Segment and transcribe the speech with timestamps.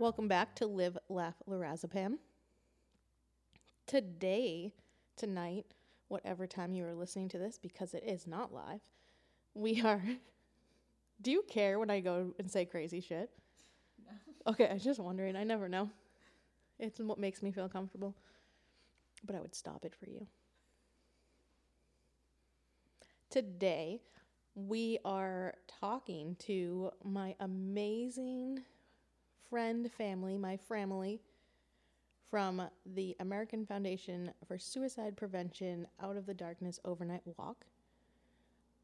[0.00, 2.14] Welcome back to Live, Laugh, Lorazepam.
[3.86, 4.72] Today,
[5.16, 5.66] tonight,
[6.08, 8.80] whatever time you are listening to this, because it is not live,
[9.52, 10.02] we are.
[11.20, 13.30] Do you care when I go and say crazy shit?
[14.02, 14.12] No.
[14.52, 15.36] Okay, I was just wondering.
[15.36, 15.90] I never know.
[16.78, 18.16] It's what makes me feel comfortable.
[19.22, 20.26] But I would stop it for you.
[23.30, 24.00] Today,
[24.56, 28.58] we are talking to my amazing
[29.48, 31.20] friend family, my family
[32.28, 37.66] from the American Foundation for Suicide Prevention Out of the Darkness Overnight Walk.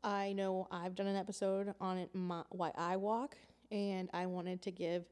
[0.04, 3.36] I know I've done an episode on it, my, why I walk,
[3.72, 5.06] and I wanted to give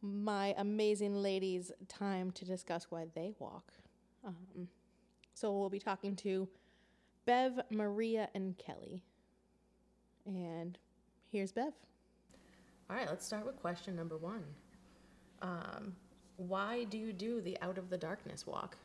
[0.00, 3.74] my amazing ladies time to discuss why they walk.
[4.26, 4.68] Um,
[5.34, 6.48] so we'll be talking to
[7.26, 9.02] Bev, Maria, and Kelly.
[10.24, 10.78] And
[11.30, 11.72] here's Bev.
[12.88, 14.44] All right, let's start with question number one.
[15.42, 15.94] Um,
[16.36, 18.76] why do you do the Out of the Darkness walk?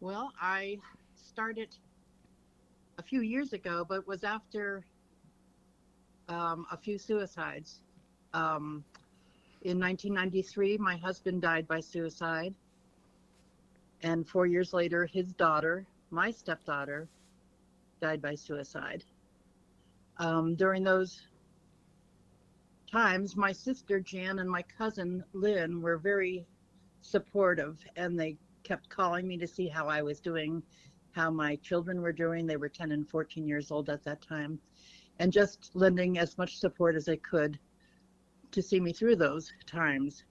[0.00, 0.78] Well, I
[1.16, 1.68] started
[2.98, 4.84] a few years ago, but was after
[6.28, 7.80] um, a few suicides.
[8.34, 8.84] Um,
[9.62, 12.54] in 1993, my husband died by suicide.
[14.02, 17.08] And four years later, his daughter, my stepdaughter,
[18.00, 19.04] died by suicide.
[20.18, 21.26] Um, during those
[22.90, 26.46] times, my sister Jan and my cousin Lynn were very
[27.00, 30.62] supportive, and they kept calling me to see how I was doing,
[31.12, 32.46] how my children were doing.
[32.46, 34.60] They were 10 and 14 years old at that time,
[35.18, 37.58] and just lending as much support as they could
[38.52, 40.24] to see me through those times.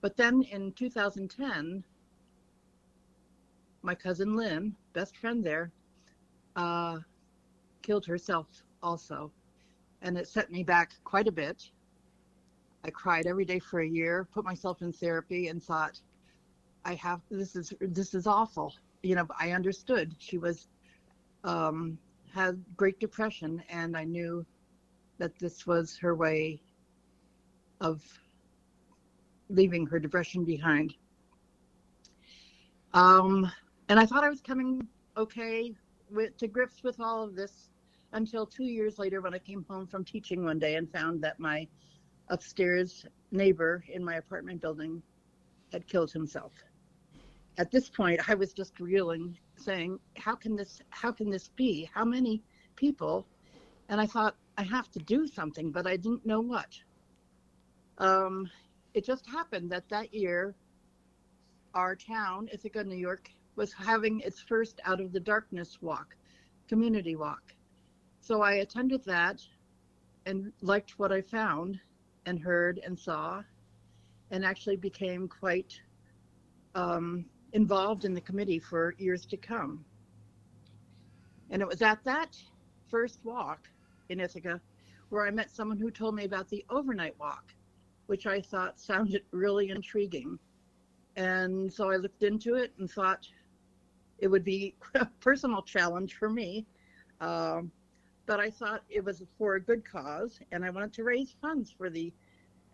[0.00, 1.84] But then in 2010,
[3.82, 5.72] my cousin Lynn, best friend there,
[6.56, 6.98] uh,
[7.82, 8.46] killed herself
[8.82, 9.32] also
[10.02, 11.70] and it set me back quite a bit.
[12.84, 16.00] I cried every day for a year, put myself in therapy, and thought,
[16.84, 18.74] I have this is this is awful.
[19.02, 20.66] You know, I understood she was
[21.44, 21.96] um,
[22.34, 24.44] had great depression, and I knew
[25.18, 26.60] that this was her way
[27.80, 28.02] of
[29.48, 30.94] leaving her depression behind.
[32.94, 33.50] Um,
[33.92, 34.88] and I thought I was coming
[35.18, 35.74] okay
[36.10, 37.68] with, to grips with all of this
[38.14, 41.38] until two years later when I came home from teaching one day and found that
[41.38, 41.68] my
[42.28, 45.02] upstairs neighbor in my apartment building
[45.72, 46.54] had killed himself.
[47.58, 50.80] At this point, I was just reeling, saying, "How can this?
[50.88, 51.90] How can this be?
[51.92, 52.42] How many
[52.76, 53.26] people?"
[53.90, 56.80] And I thought I have to do something, but I didn't know what.
[57.98, 58.48] Um,
[58.94, 60.54] it just happened that that year,
[61.74, 66.16] our town, Ithaca, New York, was having its first Out of the Darkness walk,
[66.68, 67.54] community walk.
[68.20, 69.40] So I attended that
[70.26, 71.80] and liked what I found
[72.26, 73.42] and heard and saw,
[74.30, 75.80] and actually became quite
[76.74, 79.84] um, involved in the committee for years to come.
[81.50, 82.36] And it was at that
[82.88, 83.68] first walk
[84.08, 84.60] in Ithaca
[85.10, 87.52] where I met someone who told me about the overnight walk,
[88.06, 90.38] which I thought sounded really intriguing.
[91.16, 93.28] And so I looked into it and thought
[94.18, 96.66] it would be a personal challenge for me.
[97.20, 97.70] Um,
[98.26, 101.70] but I thought it was for a good cause and I wanted to raise funds
[101.76, 102.12] for the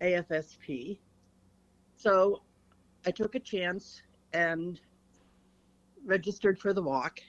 [0.00, 0.98] AFSP.
[1.96, 2.42] So
[3.06, 4.80] I took a chance and
[6.04, 7.20] registered for the walk,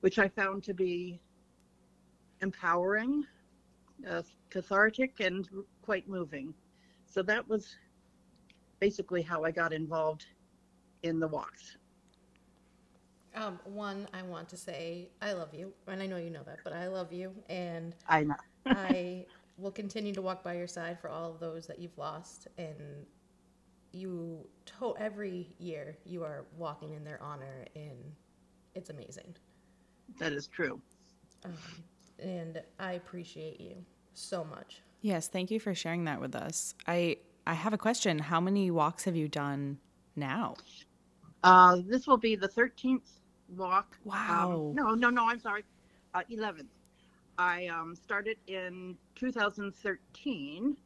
[0.00, 1.20] which I found to be
[2.40, 3.24] empowering,
[4.08, 5.48] uh, cathartic, and
[5.82, 6.52] quite moving.
[7.06, 7.76] So that was
[8.80, 10.26] basically how I got involved
[11.02, 11.76] in the walks.
[13.34, 16.58] Um, one, I want to say I love you, and I know you know that,
[16.62, 18.36] but I love you, and I know.
[18.66, 19.26] I
[19.58, 23.06] will continue to walk by your side for all of those that you've lost, and
[23.92, 28.12] you to- every year you are walking in their honor, and
[28.74, 29.34] it's amazing.
[30.18, 30.80] That is true.
[31.44, 31.52] Um,
[32.20, 33.76] and I appreciate you
[34.14, 34.80] so much.
[35.00, 36.74] Yes, thank you for sharing that with us.
[36.86, 38.18] I I have a question.
[38.20, 39.78] How many walks have you done
[40.16, 40.54] now?
[41.42, 43.96] Uh, this will be the 13th walk.
[44.04, 44.68] Wow.
[44.70, 45.28] Um, no, no, no.
[45.28, 45.64] I'm sorry.
[46.14, 46.66] Uh, 11th.
[47.38, 50.76] I um, started in 2013.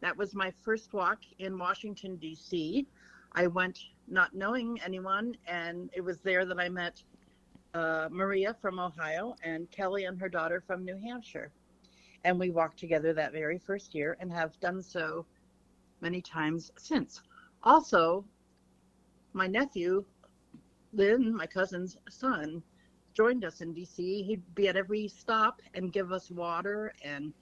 [0.00, 2.86] That was my first walk in Washington, D.C.
[3.34, 3.78] I went
[4.08, 7.02] not knowing anyone, and it was there that I met
[7.74, 11.50] uh, Maria from Ohio and Kelly and her daughter from New Hampshire.
[12.24, 15.24] And we walked together that very first year and have done so
[16.00, 17.22] many times since.
[17.62, 18.24] Also,
[19.32, 20.04] my nephew
[20.92, 22.62] Lynn, my cousin's son,
[23.14, 24.24] joined us in DC.
[24.24, 27.32] He'd be at every stop and give us water and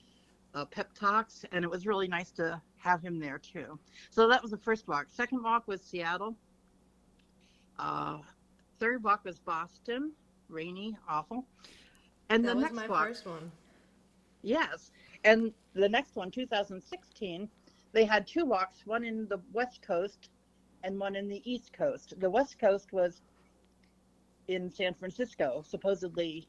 [0.55, 3.79] uh, pep talks, and it was really nice to have him there too.
[4.11, 5.07] So that was the first walk.
[5.09, 6.37] Second walk was Seattle.
[7.79, 8.19] Uh,
[8.79, 10.13] third walk was Boston,
[10.49, 11.47] rainy, awful.
[12.29, 13.51] And that the was next my walk, first one.
[14.43, 14.91] yes,
[15.25, 17.49] and the next one, 2016,
[17.93, 20.31] they had two walks, one in the West Coast
[20.83, 22.15] and one in the East Coast.
[22.19, 23.23] The West Coast was
[24.51, 26.49] in San Francisco, supposedly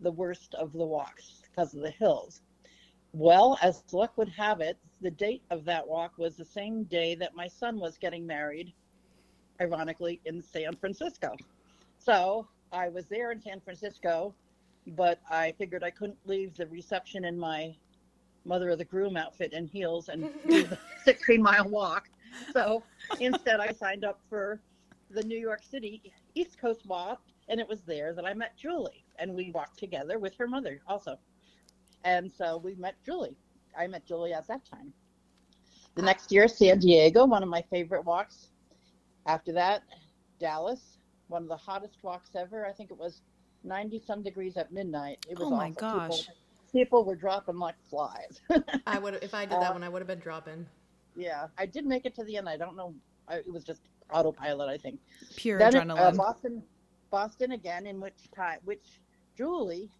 [0.00, 2.42] the worst of the walks because of the hills.
[3.12, 7.16] Well, as luck would have it, the date of that walk was the same day
[7.16, 8.72] that my son was getting married,
[9.60, 11.34] ironically, in San Francisco.
[11.98, 14.32] So I was there in San Francisco,
[14.86, 17.74] but I figured I couldn't leave the reception in my
[18.44, 22.08] mother of the groom outfit and heels and do the 16 mile walk.
[22.52, 22.84] So
[23.18, 24.60] instead, I signed up for
[25.10, 27.20] the New York City East Coast Walk,
[27.50, 30.80] and it was there that I met Julie, and we walked together with her mother
[30.86, 31.18] also.
[32.04, 33.36] And so we met Julie.
[33.78, 34.92] I met Julie at that time.
[35.96, 38.48] The next year, San Diego, one of my favorite walks.
[39.26, 39.82] After that,
[40.38, 40.98] Dallas,
[41.28, 42.64] one of the hottest walks ever.
[42.66, 43.20] I think it was
[43.64, 45.18] 90 some degrees at midnight.
[45.28, 46.26] It was Oh my gosh.
[46.28, 46.34] People,
[46.72, 48.40] people were dropping like flies.
[48.86, 50.64] I would if I did that Uh, one, I would have been dropping.
[51.16, 52.48] yeah, I did make it to the end.
[52.48, 52.94] I don't know.
[53.28, 53.82] I, it was just
[54.12, 54.98] autopilot, I think.
[55.36, 55.98] Pure Then it- adrenaline.
[55.98, 56.62] uh, Boston,
[57.10, 59.00] Boston again, in which time, which
[59.36, 59.90] Julie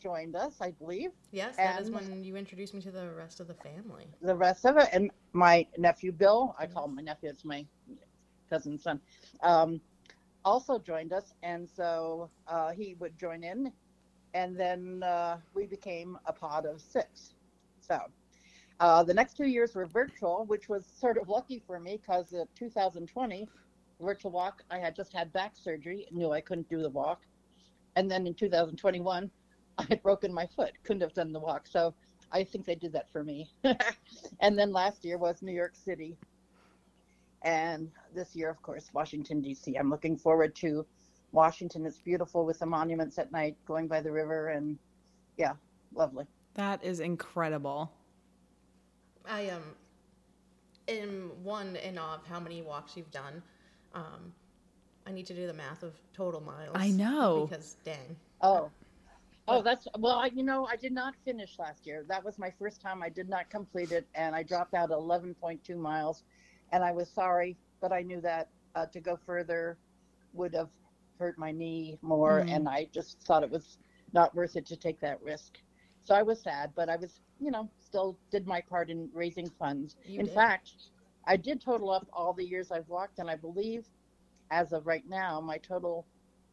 [0.00, 1.10] joined us, I believe.
[1.32, 4.06] Yes, that is when you introduced me to the rest of the family.
[4.22, 7.30] The rest of it, and my nephew Bill, I call him my nephew.
[7.30, 7.66] It's my
[8.48, 9.00] cousin's son.
[9.42, 9.80] Um,
[10.44, 13.72] also joined us, and so uh, he would join in,
[14.34, 17.34] and then uh, we became a pod of six.
[17.80, 18.00] So
[18.80, 22.32] uh, the next two years were virtual, which was sort of lucky for me because
[22.32, 23.48] in 2020
[24.00, 27.22] virtual walk, I had just had back surgery, knew I couldn't do the walk,
[27.96, 29.30] and then in 2021
[29.78, 31.66] I had broken my foot, couldn't have done the walk.
[31.66, 31.94] So
[32.32, 33.50] I think they did that for me.
[34.40, 36.16] and then last year was New York City.
[37.42, 39.76] And this year, of course, Washington, D.C.
[39.76, 40.86] I'm looking forward to
[41.32, 41.84] Washington.
[41.86, 44.48] It's beautiful with the monuments at night going by the river.
[44.48, 44.78] And
[45.36, 45.52] yeah,
[45.94, 46.24] lovely.
[46.54, 47.92] that is incredible.
[49.28, 49.62] I um
[50.88, 53.42] am one in awe of how many walks you've done.
[53.96, 54.32] Um,
[55.06, 56.76] I need to do the math of total miles.
[56.76, 57.48] I know.
[57.48, 58.16] because dang.
[58.42, 58.70] Oh,
[59.48, 60.16] oh, that's well.
[60.18, 62.04] I, you know, I did not finish last year.
[62.08, 63.02] That was my first time.
[63.02, 66.22] I did not complete it, and I dropped out 11.2 miles,
[66.72, 69.78] and I was sorry, but I knew that uh, to go further
[70.34, 70.68] would have
[71.18, 72.56] hurt my knee more, Mhm.
[72.56, 73.78] and I just thought it was
[74.12, 75.58] not worth it to take that risk.
[76.04, 79.48] So I was sad, but I was, you know, still did my part in raising
[79.50, 79.96] funds.
[80.04, 80.34] You in did.
[80.34, 80.72] fact,
[81.26, 83.86] I did total up all the years I've walked, and I believe,
[84.50, 86.06] as of right now, my total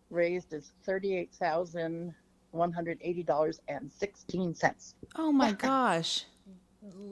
[0.10, 2.14] raised is thirty-eight thousand
[2.52, 4.96] one hundred eighty dollars and sixteen cents.
[5.16, 6.26] Oh my gosh.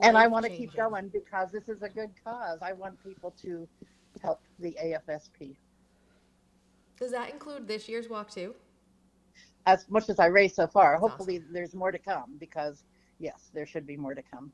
[0.02, 2.58] And I want to keep going because this is a good cause.
[2.60, 3.66] I want people to
[4.22, 5.56] help the AFSP.
[6.98, 8.54] Does that include this year's walk too?
[9.66, 12.84] As much as I raised so far, That's hopefully there's more to come because
[13.18, 14.52] yes, there should be more to come.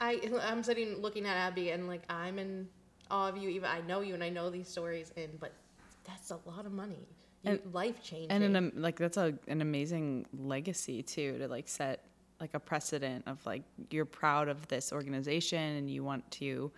[0.00, 2.68] I I'm sitting looking at Abby and like I'm in
[3.10, 3.48] awe of you.
[3.48, 5.52] Even I know you and I know these stories, and but
[6.04, 7.06] that's a lot of money.
[7.42, 8.30] You, life changing.
[8.30, 12.04] And an, am- like that's a an amazing legacy too to like set
[12.40, 16.70] like a precedent of like you're proud of this organization and you want to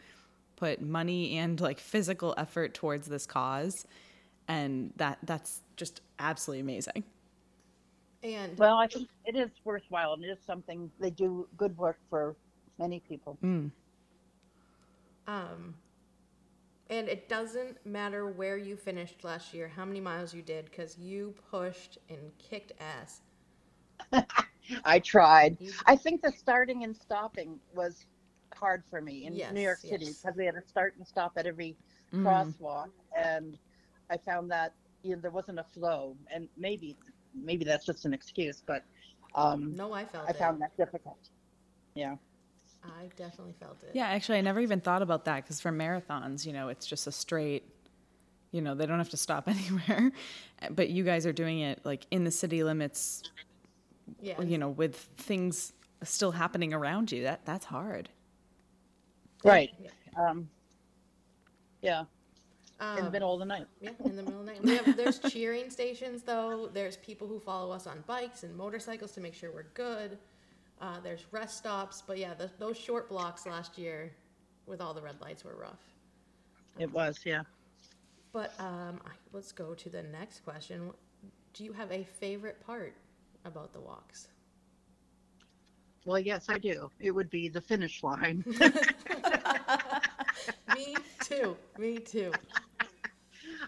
[0.57, 3.87] put money and like physical effort towards this cause
[4.49, 7.05] and that that's just absolutely amazing.
[8.23, 11.99] and Well, I think it is worthwhile and it is something they do good work
[12.11, 12.37] for
[12.81, 13.39] many people.
[13.45, 13.71] Mm.
[15.29, 15.75] Um,
[16.89, 20.99] and it doesn't matter where you finished last year, how many miles you did, because
[20.99, 23.21] you pushed and kicked ass.
[24.85, 25.57] I tried.
[25.61, 28.07] You- I think the starting and stopping was
[28.55, 30.19] hard for me in Yes, New York City yes.
[30.23, 31.77] because we had to start and stop at every
[32.13, 32.25] Mm.
[32.25, 33.57] crosswalk, and
[34.11, 36.97] I found that you know, there wasn't a flow, and maybe
[37.35, 38.83] maybe that's just an excuse, but
[39.37, 40.37] um, No, I felt I it.
[40.37, 41.31] found that difficult.
[41.95, 42.17] Yeah.
[42.85, 43.91] I definitely felt it.
[43.95, 47.07] Yeah, actually I never even thought about that cuz for marathons, you know, it's just
[47.07, 47.65] a straight
[48.53, 50.11] you know, they don't have to stop anywhere.
[50.71, 53.23] But you guys are doing it like in the city limits,
[54.21, 54.41] Yeah.
[54.43, 55.73] you know, with things
[56.03, 57.23] still happening around you.
[57.23, 58.09] That that's hard.
[59.45, 59.71] Right.
[59.81, 59.91] Yeah.
[60.17, 60.49] Um,
[61.83, 62.01] yeah.
[62.81, 63.67] in the Um, middle of the night.
[63.81, 64.63] Yeah, in the middle of the night.
[64.63, 66.69] We have, there's cheering stations though.
[66.69, 70.19] There's people who follow us on bikes and motorcycles to make sure we're good.
[70.81, 74.13] Uh, there's rest stops, but yeah, the, those short blocks last year
[74.67, 75.81] with all the red lights were rough.
[76.79, 77.43] It was, yeah.
[78.33, 79.01] But um,
[79.33, 80.91] let's go to the next question.
[81.53, 82.95] Do you have a favorite part
[83.45, 84.29] about the walks?
[86.07, 86.91] Well, yes, I do.
[86.99, 88.43] It would be the finish line.
[90.75, 91.57] Me too.
[91.79, 92.33] Me too.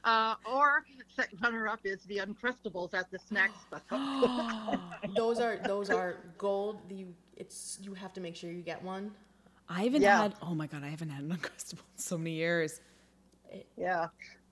[0.04, 0.84] uh, or
[1.42, 3.82] runner up is the Uncrustables at the snack stop.
[5.16, 6.78] Those are those are gold.
[6.90, 9.10] You it's you have to make sure you get one.
[9.68, 10.22] I haven't Yeah.
[10.22, 10.34] had.
[10.42, 12.80] Oh my god, I haven't had an uncrustable in so many years.
[13.76, 14.08] yeah.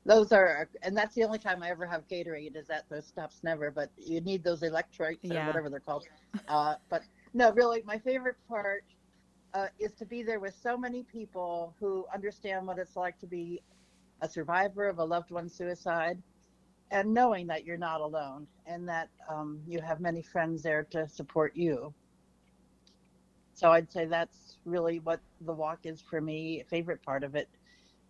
[0.07, 3.41] Those are, and that's the only time I ever have Gatorade is at those stops.
[3.43, 5.45] Never, but you need those electrolytes Yeah.
[5.45, 6.07] or whatever they're called.
[6.49, 7.03] Uh, but
[7.35, 8.85] no, really, my favorite part
[9.53, 13.27] uh, is to be there with so many people who understand what it's like to
[13.27, 13.61] be
[14.23, 16.23] a survivor of a loved one's suicide,
[16.91, 21.09] and knowing that you're not alone and that um, you have many friends there to
[21.09, 21.93] support you.
[23.55, 26.65] So I'd say that's really what the walk is for me.
[26.69, 27.49] Favorite part of it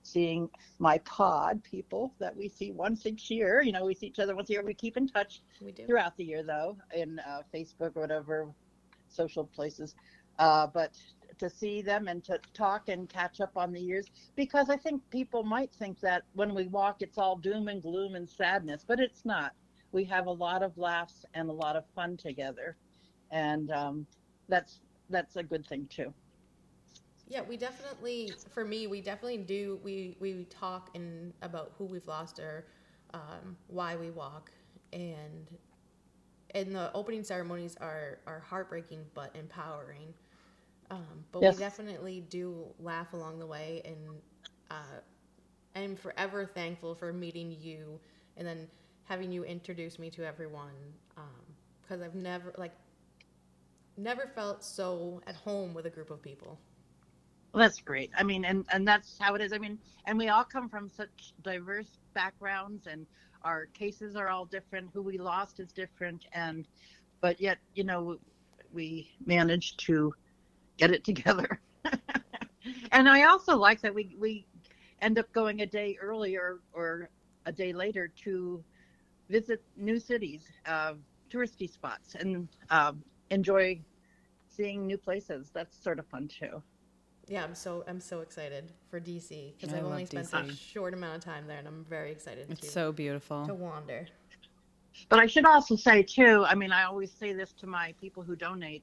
[0.03, 3.61] seeing my pod people that we see once each year.
[3.63, 4.63] You know, we see each other once a year.
[4.65, 5.87] We keep in touch We do.
[5.87, 8.49] throughout the year, though, in uh, Facebook or whatever
[9.09, 9.95] social places.
[10.39, 10.97] Uh, but
[11.41, 14.07] to see them and to talk and catch up on the years,
[14.37, 18.15] because I think people might think that when we walk, it's all doom and gloom
[18.15, 19.53] and sadness, but it's not.
[19.93, 22.77] We have a lot of laughs and a lot of fun together,
[23.33, 24.07] and um,
[24.49, 26.15] that's that's a good thing too.
[27.29, 28.33] Yeah, we definitely.
[28.51, 29.81] For me, we definitely do.
[29.83, 32.67] We we talk in about who we've lost or
[33.15, 34.53] um, why we walk,
[34.93, 35.47] and
[36.55, 40.15] and the opening ceremonies are are heartbreaking but empowering.
[40.91, 41.47] Um, but Yes.
[41.47, 44.21] we definitely do laugh along the way, and
[44.71, 45.01] uh,
[45.75, 48.01] I'm forever thankful for meeting you,
[48.37, 48.69] and then
[49.05, 50.75] having you introduce me to everyone.
[51.83, 52.73] Because I've never like
[53.97, 56.59] never felt so at home with a group of people.
[57.53, 58.11] Well, that's great.
[58.17, 59.53] I mean, and and that's how it is.
[59.53, 63.07] I mean, and we all come from such diverse backgrounds, and
[63.43, 64.91] our cases are all different.
[64.93, 66.69] Who we lost is different, and
[67.21, 68.19] but yet, you know,
[68.73, 70.15] we managed to
[70.81, 71.61] get it together.
[72.93, 74.47] and I also like that we we
[75.03, 77.09] end up going a day earlier or
[77.47, 78.63] a day later to
[79.29, 80.95] visit new cities, uh,
[81.31, 83.79] touristy spots, and um, enjoy
[84.49, 85.51] seeing new places.
[85.53, 86.63] That's sort of fun too.
[87.29, 90.51] Yeah, I'm so I'm so excited for DC because I I've only spent DC.
[90.51, 93.47] a short amount of time there, and I'm very excited It's to so beautiful.
[93.47, 94.09] to wander.
[95.09, 98.23] But I should also say too, I mean, I always say this to my people
[98.25, 98.83] who donate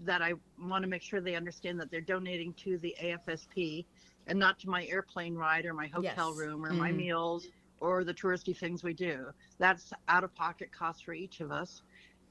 [0.00, 3.86] that I want to make sure they understand that they're donating to the AFSP
[4.26, 6.34] and not to my airplane ride or my hotel Yes.
[6.34, 6.92] room or my Mhm.
[6.92, 7.48] meals
[7.78, 9.26] or the touristy things we do.
[9.58, 11.82] That's out of pocket cost for each of us.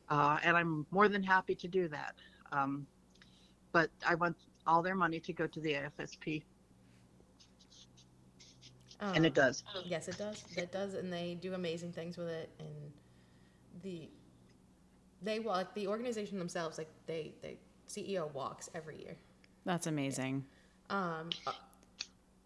[0.10, 2.16] Uh, and I'm more than happy to do that.
[2.52, 2.88] Um,
[3.72, 6.44] but I want all their money to go to the AFSP,
[9.14, 9.64] and it Um, does.
[9.86, 10.46] Yes, it does.
[10.56, 12.50] It does, and they do amazing things with it.
[12.60, 12.92] And
[13.84, 14.10] the
[15.24, 17.56] they walk the organization themselves like they the
[17.88, 19.16] CEO walks every year.
[19.66, 20.46] That's amazing.
[20.90, 21.52] Um, uh,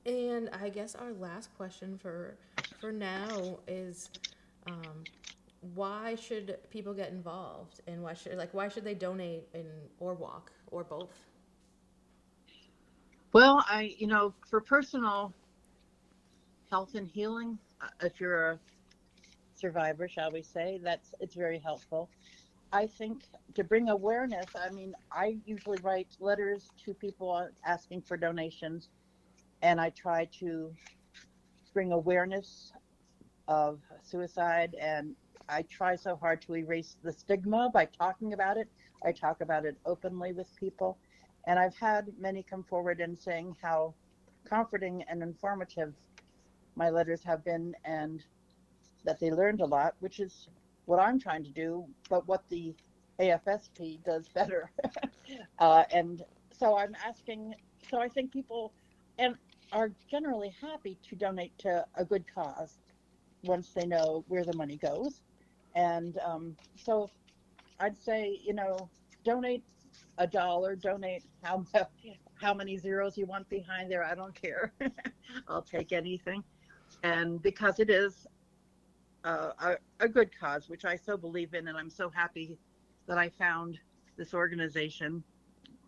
[0.05, 2.38] and I guess our last question for
[2.79, 4.10] for now is,
[4.67, 5.03] um,
[5.74, 9.67] why should people get involved, and why should like why should they donate and
[10.00, 11.25] or walk or both?
[13.34, 15.34] Well, I, you know, for personal
[16.69, 18.60] health and healing, uh, if you're a
[19.55, 22.10] survivor, shall we say, that's it's very helpful.
[22.71, 23.24] I think
[23.55, 28.89] to bring awareness, I mean, I usually write letters to people asking for donations,
[29.62, 30.74] and I try to
[31.74, 32.74] bring awareness
[33.47, 35.15] of suicide, and
[35.47, 38.67] I try so hard to erase the stigma by talking about it.
[39.05, 40.97] I talk about it openly with people.
[41.45, 43.93] And I've had many come forward and saying how
[44.43, 45.93] comforting and informative
[46.75, 48.24] my letters have been and
[49.05, 50.50] that they learned a lot, which is
[50.88, 52.74] what I'm trying to do, but what the
[53.20, 54.72] AFSP does better.
[55.60, 57.53] uh, and so I'm asking,
[57.89, 58.74] so I think people
[59.20, 59.36] and
[59.74, 62.79] are generally happy to donate to a good cause
[63.44, 65.22] once they know where the money goes.
[65.75, 67.10] And um, so
[67.79, 68.89] I'd say, you know,
[69.25, 69.63] donate
[70.17, 71.65] a dollar, donate how
[72.41, 74.06] how many zeros you want behind there.
[74.06, 74.72] I don't care.
[75.48, 76.44] I'll take anything,
[77.03, 78.25] and because it is
[79.24, 82.57] uh, a, a good cause, which I so believe in, and I'm so happy
[83.07, 83.79] that I found
[84.17, 85.24] this organization,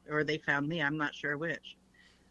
[0.10, 0.82] or they found me.
[0.82, 1.78] I'm not sure which.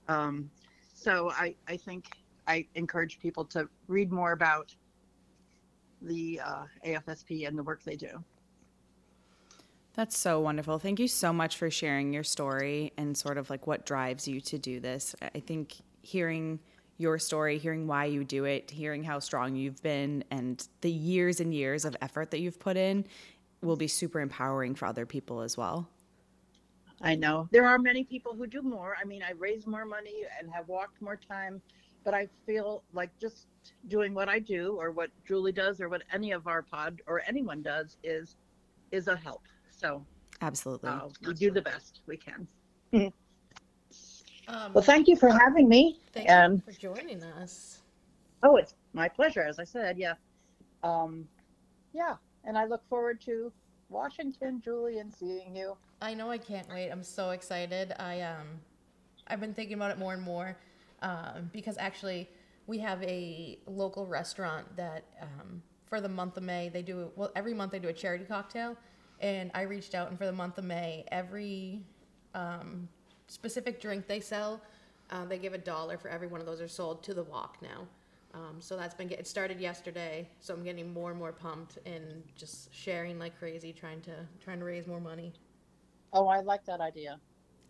[0.08, 0.50] Um,
[0.94, 2.06] so I I think
[2.46, 4.74] I encourage people to read more about
[6.02, 8.24] the uh, AFSP and the work they do.
[9.94, 10.78] That's so wonderful.
[10.78, 14.40] Thank you so much for sharing your story and sort of like what drives you
[14.42, 15.16] to do this.
[15.20, 16.60] I think hearing
[16.98, 21.40] your story, hearing why you do it, hearing how strong you've been, and the years
[21.40, 23.06] and years of effort that you've put in
[23.62, 25.88] will be super empowering for other people as well.
[27.00, 28.96] I know there are many people who do more.
[29.00, 31.62] I mean, I raise more money and have walked more time,
[32.04, 33.46] but I feel like just
[33.86, 37.22] doing what I do or what Julie does or what any of our pod or
[37.26, 38.36] anyone does is
[38.90, 39.42] is a help.
[39.70, 40.04] So
[40.40, 42.48] absolutely, uh, we do the best we can.
[44.48, 46.00] Um, well, thank you for having me.
[46.12, 47.82] thank and you for joining us.
[48.42, 49.42] oh, it's my pleasure.
[49.42, 50.14] As I said, yeah,
[50.82, 51.28] um,
[51.92, 53.52] yeah, and I look forward to
[53.90, 55.76] Washington, Julie, and seeing you.
[56.00, 56.90] I know I can't wait.
[56.90, 57.94] I'm so excited.
[57.98, 58.46] I um,
[59.26, 60.56] I've been thinking about it more and more,
[61.02, 62.30] um, because actually
[62.66, 67.30] we have a local restaurant that um, for the month of May they do well
[67.36, 68.78] every month they do a charity cocktail,
[69.20, 71.82] and I reached out and for the month of May every
[72.34, 72.88] um,
[73.28, 74.60] specific drink they sell,
[75.10, 77.58] uh, they give a dollar for every one of those are sold to the walk
[77.62, 77.86] now.
[78.34, 80.28] Um, so that's been get, it started yesterday.
[80.40, 84.12] So I'm getting more and more pumped and just sharing like crazy, trying to
[84.44, 85.32] trying to raise more money.
[86.12, 87.18] Oh, I like that idea.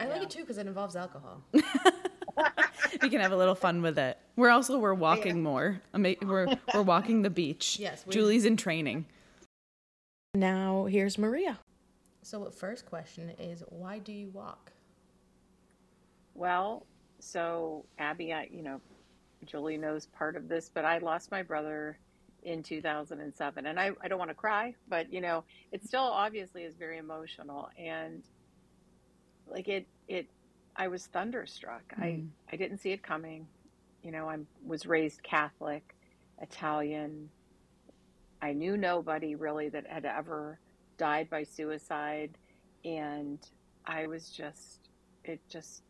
[0.00, 1.42] I like it too because it involves alcohol.
[3.02, 4.18] we can have a little fun with it.
[4.36, 5.80] We're also we're walking more.
[5.94, 7.78] We're we're walking the beach.
[7.88, 9.06] Yes, we- Julie's in training.
[10.34, 11.58] Now here's Maria.
[12.22, 14.72] So first question is why do you walk?
[16.38, 16.86] Well,
[17.18, 18.80] so Abby, I, you know,
[19.44, 21.98] Julie knows part of this, but I lost my brother
[22.44, 23.66] in 2007.
[23.66, 25.42] And I, I don't want to cry, but, you know,
[25.72, 27.68] it still obviously is very emotional.
[27.76, 28.22] And
[29.48, 30.28] like it, it,
[30.76, 31.82] I was thunderstruck.
[31.98, 32.28] I, Mm.
[32.52, 33.48] I didn't see it coming.
[34.04, 35.96] You know, I was raised Catholic,
[36.40, 37.30] Italian.
[38.40, 40.60] I knew nobody really that had ever
[40.98, 42.38] died by suicide.
[42.84, 43.40] And
[43.84, 44.88] I was just,
[45.24, 45.82] it just,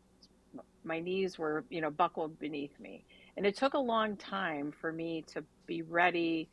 [0.83, 3.03] my knees were, you know, buckled beneath me.
[3.37, 6.49] And it took a long time for me to be ready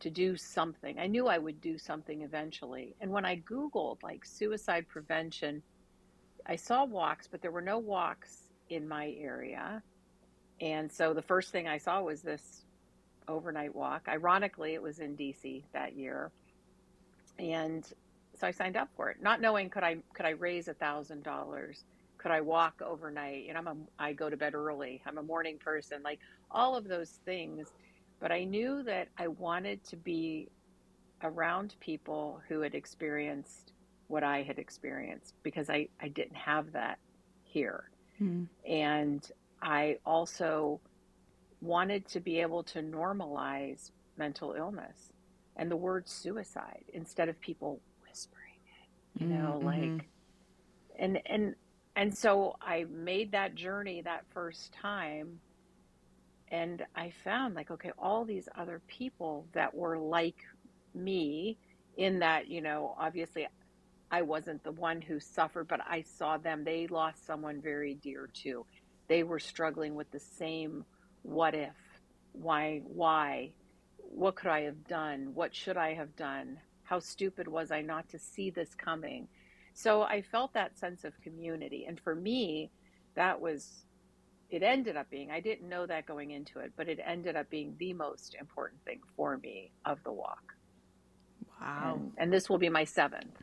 [0.00, 0.98] to do something.
[0.98, 2.96] I knew I would do something eventually.
[3.00, 5.62] And when I Googled like suicide prevention,
[6.46, 9.82] I saw walks, but there were no walks in my area.
[10.60, 12.64] And so the first thing I saw was this
[13.28, 14.06] overnight walk.
[14.08, 16.30] Ironically, it was in DC that year.
[17.38, 17.84] And
[18.38, 21.22] so I signed up for it, not knowing could I could I raise a thousand
[21.22, 21.84] dollars
[22.22, 23.44] could I walk overnight?
[23.46, 25.02] You know, I'm a, I go to bed early.
[25.04, 27.68] I'm a morning person, like all of those things.
[28.20, 30.48] But I knew that I wanted to be
[31.24, 33.72] around people who had experienced
[34.06, 36.98] what I had experienced because I, I didn't have that
[37.42, 37.90] here.
[38.20, 38.46] Mm.
[38.68, 39.28] And
[39.60, 40.80] I also
[41.60, 45.12] wanted to be able to normalize mental illness
[45.56, 48.60] and the word suicide instead of people whispering
[49.16, 49.96] it, you know, Mm, mhm.
[49.96, 50.08] like,
[50.98, 51.54] and, and,
[51.96, 55.40] and so I made that journey that first time
[56.50, 60.36] and I found like, okay, all these other people that were like
[60.94, 61.58] me
[61.96, 63.46] in that, you know, obviously
[64.10, 66.64] I wasn't the one who suffered, but I saw them.
[66.64, 68.66] They lost someone very dear to.
[69.08, 70.84] They were struggling with the same
[71.22, 71.74] what if,
[72.32, 73.52] why, why,
[73.96, 75.30] what could I have done?
[75.34, 76.58] What should I have done?
[76.84, 79.28] How stupid was I not to see this coming?
[79.74, 81.86] So I felt that sense of community.
[81.88, 82.70] And for me,
[83.14, 83.84] that was,
[84.50, 87.48] it ended up being, I didn't know that going into it, but it ended up
[87.50, 90.54] being the most important thing for me of the walk.
[91.60, 91.94] Wow.
[91.94, 93.42] And, and this will be my seventh.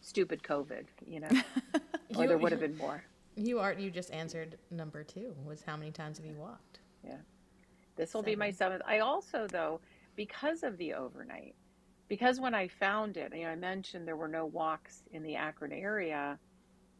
[0.00, 1.28] Stupid COVID, you know,
[2.16, 3.02] or You- there would have been more.
[3.36, 6.80] You are you just answered number two was how many times have you walked?
[7.04, 7.18] Yeah.
[7.94, 8.82] This will be my seventh.
[8.84, 9.80] I also, though,
[10.16, 11.54] because of the overnight,
[12.08, 15.36] because when I found it, you know, I mentioned there were no walks in the
[15.36, 16.38] Akron area.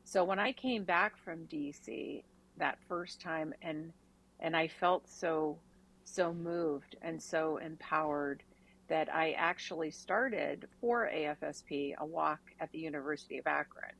[0.04, 2.22] So when I came back from DC
[2.58, 3.92] that first time, and
[4.40, 5.58] and I felt so
[6.04, 8.42] so moved and so empowered
[8.88, 13.92] that I actually started for AFSP a walk at the University of Akron,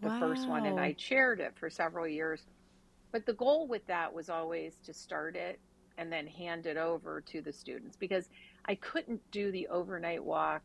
[0.00, 2.46] the first one, and I chaired it for several years.
[3.10, 5.58] But the goal with that was always to start it
[5.98, 8.28] and then hand it over to the students because
[8.66, 10.62] I couldn't do the overnight walk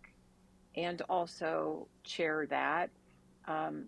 [0.75, 2.89] and also chair that.
[3.47, 3.85] Um,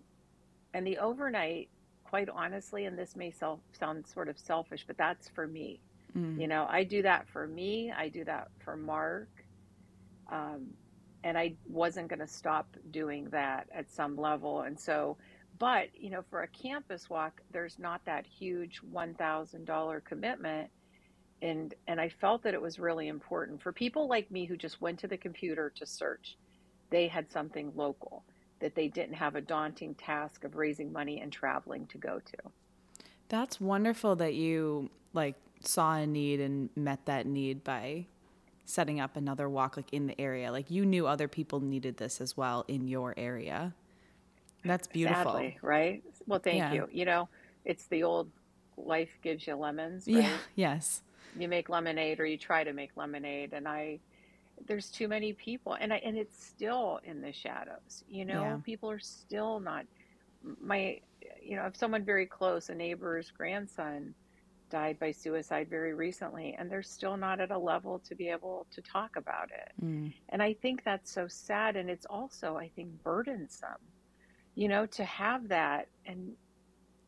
[0.72, 1.68] and the overnight,
[2.04, 5.80] quite honestly, and this may self, sound sort of selfish, but that's for me.
[6.16, 6.40] Mm.
[6.40, 9.28] You know, I do that for me, I do that for Mark.
[10.30, 10.68] Um,
[11.22, 14.60] and I wasn't going to stop doing that at some level.
[14.60, 15.16] And so,
[15.58, 20.70] but, you know, for a campus walk, there's not that huge $1,000 commitment
[21.44, 24.80] and and I felt that it was really important for people like me who just
[24.80, 26.36] went to the computer to search.
[26.90, 28.24] They had something local
[28.60, 32.50] that they didn't have a daunting task of raising money and traveling to go to.
[33.28, 38.06] That's wonderful that you like saw a need and met that need by
[38.64, 40.50] setting up another walk like in the area.
[40.50, 43.74] Like you knew other people needed this as well in your area.
[44.64, 45.32] That's beautiful.
[45.32, 46.02] Sadly, right?
[46.26, 46.72] Well, thank Yeah.
[46.72, 46.88] you.
[46.90, 47.28] You know,
[47.66, 48.30] it's the old
[48.78, 50.24] life gives you lemons, right?
[50.24, 50.38] Yeah.
[50.54, 51.02] Yes.
[51.38, 54.00] You make lemonade or you try to make lemonade and I
[54.66, 58.04] there's too many people and I and it's still in the shadows.
[58.08, 58.58] You know, Yeah.
[58.64, 59.86] people are still not
[60.60, 61.00] my
[61.42, 64.14] you know, if someone very close, a neighbor's grandson
[64.70, 68.66] died by suicide very recently and they're still not at a level to be able
[68.70, 69.72] to talk about it.
[69.84, 70.12] Mm.
[70.30, 71.76] And I think that's so sad.
[71.76, 73.82] And it's also, I think, burdensome,
[74.54, 76.32] you know, to have that and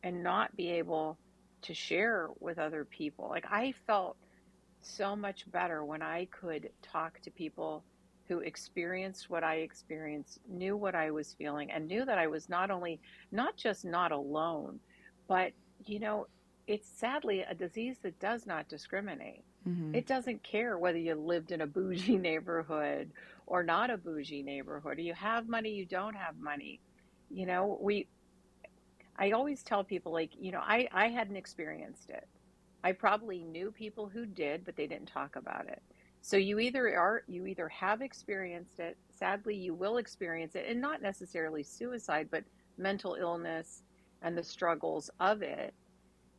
[0.02, 1.18] and not be able
[1.66, 3.28] to share with other people.
[3.30, 4.16] Like I felt
[4.80, 7.84] so much better when I could talk to people
[8.28, 12.48] who experienced what I experienced, knew what I was feeling, and knew that I was
[12.48, 13.00] not only
[13.32, 14.80] not just not alone,
[15.28, 15.52] but
[15.84, 16.26] you know,
[16.66, 19.44] it's sadly a disease that does not discriminate.
[19.64, 23.12] hmm It doesn't care whether you lived in a bougie neighborhood
[23.46, 26.80] or not a bougie neighborhood, or you have money, you don't have money.
[27.30, 28.08] You know, we,
[29.18, 32.26] I always tell people, like, you know, I, I hadn't experienced it.
[32.84, 35.82] I probably knew people who did, but they didn't talk about it.
[36.22, 40.80] So you either are, you either have experienced it, sadly, you will experience it, and
[40.80, 42.44] not necessarily suicide, but
[42.78, 43.82] mental illness
[44.22, 45.74] and the struggles of it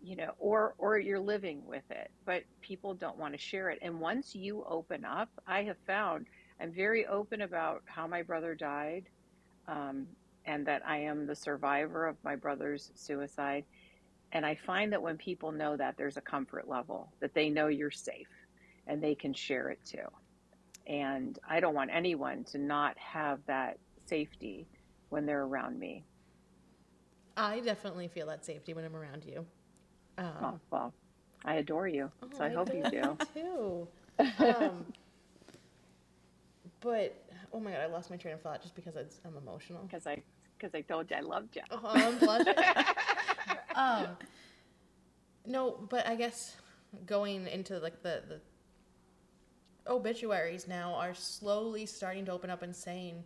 [0.02, 3.80] you know or or you're living with it but people don't want to share it
[3.82, 6.28] and once you open up i have found
[6.62, 9.06] i'm very open about how my brother died
[9.68, 10.08] um,
[10.48, 13.66] and that i am the survivor of my brother's suicide
[14.34, 17.68] and i find that when people know that there's a comfort level that they know
[17.68, 18.30] you're safe
[18.88, 20.08] and they can share it too
[20.88, 24.68] and i don't want anyone to not have that safety
[25.10, 26.06] when they're around me
[27.38, 29.46] I definitely feel that safety when I'm around you.
[30.18, 30.94] Um, oh, well
[31.46, 33.88] i adore you so i Oh, hope you do too.
[34.40, 34.86] Um,
[36.82, 37.16] but
[37.54, 39.84] oh my god, I lost my train of thought just because I'm emotional.
[39.84, 40.22] because I
[40.58, 41.62] because I told you I loved you.
[41.72, 42.54] Oh, I'm blushing.
[43.76, 44.08] um,
[45.46, 46.56] no, but I guess
[47.06, 48.42] going into like the the
[49.92, 53.24] obituaries now are slowly starting to open up and saying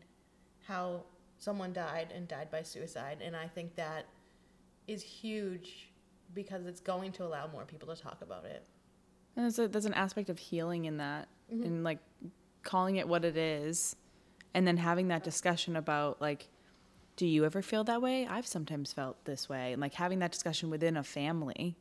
[0.68, 1.04] how
[1.38, 4.06] someone died and died by suicide, and I think that
[4.88, 5.90] is huge
[6.34, 8.64] because it's going to allow more people to talk about it.
[9.36, 11.64] And there's, a, there's an aspect of healing in that, Mm-hmm.
[11.64, 12.00] and like
[12.64, 13.98] calling it what it is,
[14.54, 16.48] and then having that discussion about like,
[17.16, 18.26] do you ever feel that way?
[18.26, 21.76] I've sometimes felt this way, and like having that discussion within a family,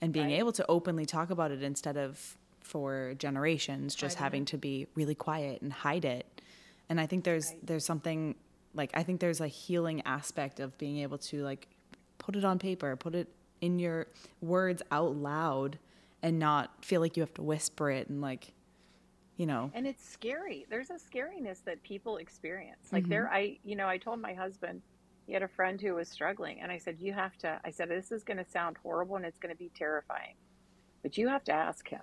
[0.00, 0.38] and being Right.
[0.38, 5.14] able to openly talk about it instead of for generations just having to be really
[5.14, 6.40] quiet and hide it.
[6.88, 7.66] And I think there's Right.
[7.66, 8.34] there's something
[8.74, 11.68] like I think there's a healing aspect of being able to like
[12.18, 13.28] put it on paper, put it
[13.60, 14.06] in your
[14.40, 15.78] words out loud
[16.22, 18.52] and not feel like you have to whisper it and like
[19.36, 20.66] you know And it's scary.
[20.70, 22.92] There's a scariness that people experience.
[22.92, 24.82] Like there I you know, I told my husband
[25.26, 27.88] he had a friend who was struggling and I said you have to I said
[27.90, 30.34] this is going to sound horrible and it's going to be terrifying.
[31.02, 32.02] But you have to ask him.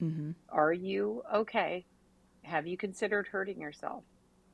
[0.00, 1.86] hmm Are you okay?
[2.44, 4.04] Have you considered hurting yourself?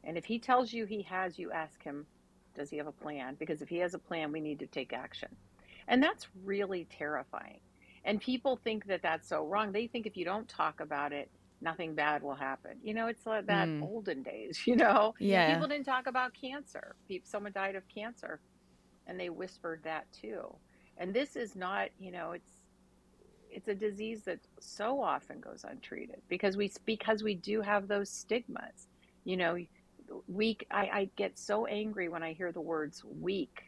[0.05, 2.07] And if he tells you he has, you ask him,
[2.55, 3.37] does he have a plan?
[3.39, 5.37] Because if he has a plan, we need to take action.
[5.89, 7.61] And that's really terrifying.
[8.05, 9.73] And people think that that's so wrong.
[9.73, 11.31] They think if you don't talk about it,
[11.63, 12.73] nothing bad will happen.
[12.83, 13.83] You know, it's like that Mm.
[13.83, 15.15] olden days, you know?
[15.19, 15.53] Yeah.
[15.55, 16.97] People didn't talk about cancer.
[17.09, 18.41] People, someone died of cancer
[19.07, 20.55] and they whispered that too.
[20.99, 22.51] And this is not, you know, it's
[23.55, 28.11] it's a disease that so often goes untreated because we because we do have those
[28.11, 28.89] stigmas.
[29.25, 29.59] You know,
[30.27, 30.67] weak.
[30.71, 33.63] I, I get so angry when I hear the words weak,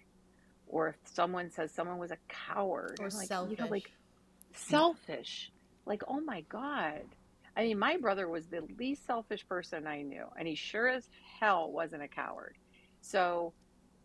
[0.66, 3.58] or if someone says someone was a coward Or I'm like, selfish.
[3.58, 3.90] You know, like
[4.54, 5.50] selfish.
[5.86, 7.02] Like, oh my god.
[7.56, 11.08] I mean, my brother was the least selfish person I knew, and he sure as
[11.40, 12.56] hell wasn't a coward.
[13.00, 13.52] So,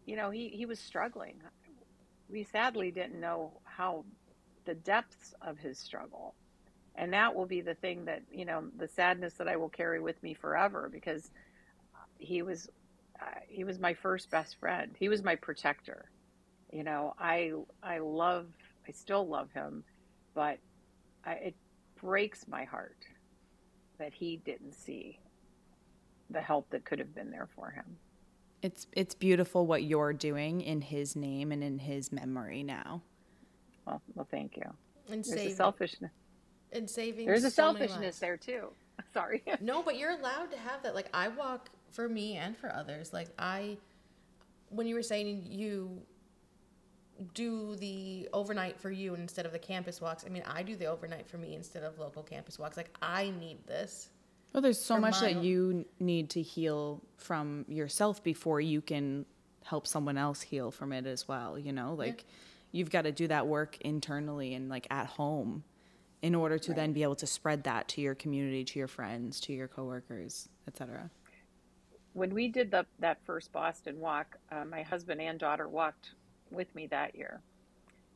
[0.05, 1.41] you know, he, he was struggling.
[2.29, 4.05] We sadly didn't know how
[4.65, 6.35] the depths of his struggle.
[6.95, 9.99] And that will be the thing that, you know, the sadness that I will carry
[9.99, 11.31] with me forever because
[12.17, 12.69] he was
[13.21, 14.95] uh, he was my first best friend.
[14.99, 16.12] He was my protector.
[16.71, 18.47] You know, I I love
[18.88, 19.83] I still love him,
[20.35, 20.59] but
[21.25, 21.55] I, it
[22.01, 22.97] breaks my heart
[23.99, 25.19] that he didn't see
[26.29, 27.85] the help that could have been there for him.
[28.62, 33.01] it's it's beautiful what you're doing in his name and in his memory now
[33.85, 34.63] Well, well, thank you.
[35.12, 36.12] And There's saving, a selfishness.
[36.71, 37.25] and saving.
[37.25, 38.67] There's a so selfishness there too.
[39.13, 39.41] Sorry.
[39.62, 40.93] No, but you're allowed to have that.
[40.93, 43.12] Like I walk for me and for others.
[43.13, 43.77] Like I,
[44.69, 45.99] when you were saying you
[47.34, 50.23] do the overnight for you instead of the campus walks.
[50.25, 52.77] I mean, I do the overnight for me instead of local campus walks.
[52.77, 54.10] Like I need this.
[54.53, 58.82] Well, there's so for much that my- you need to heal from yourself before you
[58.82, 59.25] can
[59.65, 61.60] help someone else heal from it as well.
[61.60, 62.25] You know, like
[62.71, 65.63] you've got to do that work internally and like at home
[66.21, 69.39] in order to then be able to spread that to your community, to your friends,
[69.41, 71.10] to your coworkers, etc.
[72.13, 76.12] when we did the that first Boston walk, uh, my husband and daughter walked
[76.51, 77.41] with me that year.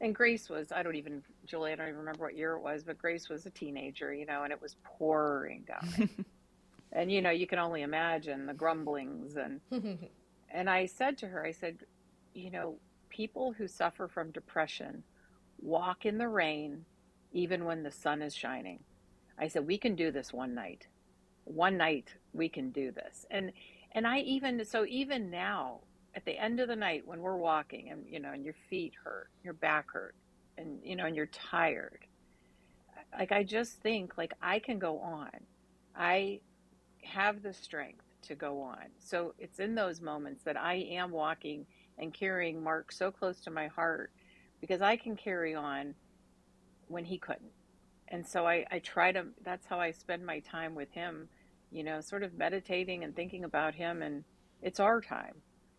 [0.02, 2.84] And Grace was, I don't even, Julie, I don't even remember what year it was,
[2.84, 6.10] but Grace was a teenager, you know, and it was pouring down.
[6.92, 9.38] and, you know, you can only imagine the grumblings.
[9.38, 9.62] And,
[10.50, 11.78] and I said to her, I said,
[12.34, 12.76] you know,
[13.10, 15.04] people who suffer from depression
[15.62, 16.84] walk in the rain
[17.32, 18.80] even when the sun is shining.
[19.40, 20.88] I said, we can do this one night.
[21.46, 23.26] One night we can do this.
[23.32, 23.52] And
[23.92, 25.82] and I even so even now
[26.16, 28.94] at the end of the night when we're walking and you know and your feet
[29.04, 30.16] hurt, your back hurt,
[30.58, 32.06] and you know and you're tired.
[33.18, 35.32] Like I just think like I can go on.
[35.96, 36.40] I
[37.04, 38.86] have the strength to go on.
[39.00, 41.66] So it's in those moments that I am walking
[41.98, 44.12] and carrying Mark so close to my heart
[44.62, 45.94] because I can carry on
[46.88, 47.52] when he couldn't.
[48.08, 51.28] And so I, I try to, that's how I spend my time with him,
[51.72, 54.02] you know, sort of meditating and thinking about him.
[54.02, 54.24] And
[54.62, 55.36] it's our time,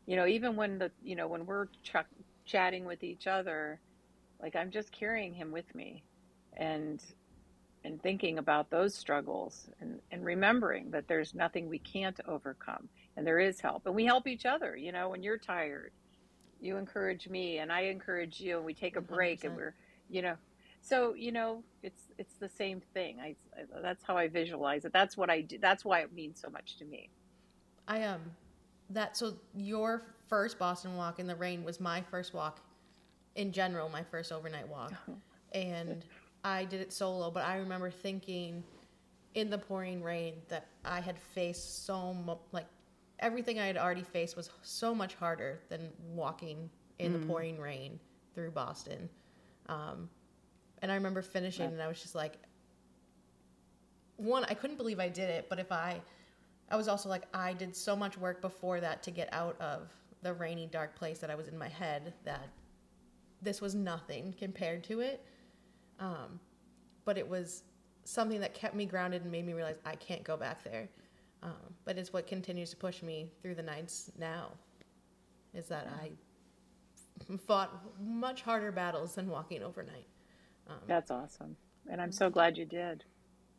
[0.07, 1.97] you know, even when the, you know, when we're ch-
[2.45, 3.81] chatting with each other,
[4.41, 6.05] like I'm just carrying him with me
[6.57, 7.03] and,
[7.85, 13.27] and thinking about those struggles and, and remembering that there's nothing we can't overcome and
[13.27, 13.87] there is help.
[13.87, 15.93] And we help each other, you know, when you're tired,
[16.61, 19.57] you encourage me and I encourage you and we take a break and 100%.
[19.57, 19.75] we're,
[20.11, 20.37] you know,
[20.81, 23.19] so you know it's it's the same thing.
[23.21, 24.93] I, I- that's how i visualize it.
[24.93, 27.09] That's what i do that's why it means so much to me.
[27.89, 28.21] I um
[28.91, 32.61] that so your first Boston walk in the rain was my first walk
[33.35, 34.93] in general, my first overnight walk.
[35.53, 36.05] And
[36.43, 38.65] I did it solo, but I remember thinking
[39.35, 42.67] in the pouring rain that I had faced so much like
[43.21, 46.69] everything I had already faced was so much harder than walking
[46.99, 47.99] in the pouring rain
[48.35, 49.09] through Boston.
[49.69, 50.09] Um,
[50.83, 52.37] and I remember finishing, and I was just like,
[54.17, 56.01] one, I couldn't believe I did it, but if I,
[56.71, 59.93] I was also like, I did so much work before that to get out of
[60.23, 62.49] the rainy, dark place that I was in my head that
[63.43, 65.25] this was nothing compared to it.
[66.01, 66.41] Um,
[67.05, 67.63] but it was
[68.05, 70.89] something that kept me grounded and made me realize I can't go back there.
[71.43, 74.53] Um, but it's what continues to push me through the nights now.
[75.53, 76.11] Is that I
[77.47, 77.71] fought
[78.03, 80.07] much harder battles than walking overnight.
[80.69, 81.57] Um, that's awesome
[81.91, 83.05] and i'm so glad you did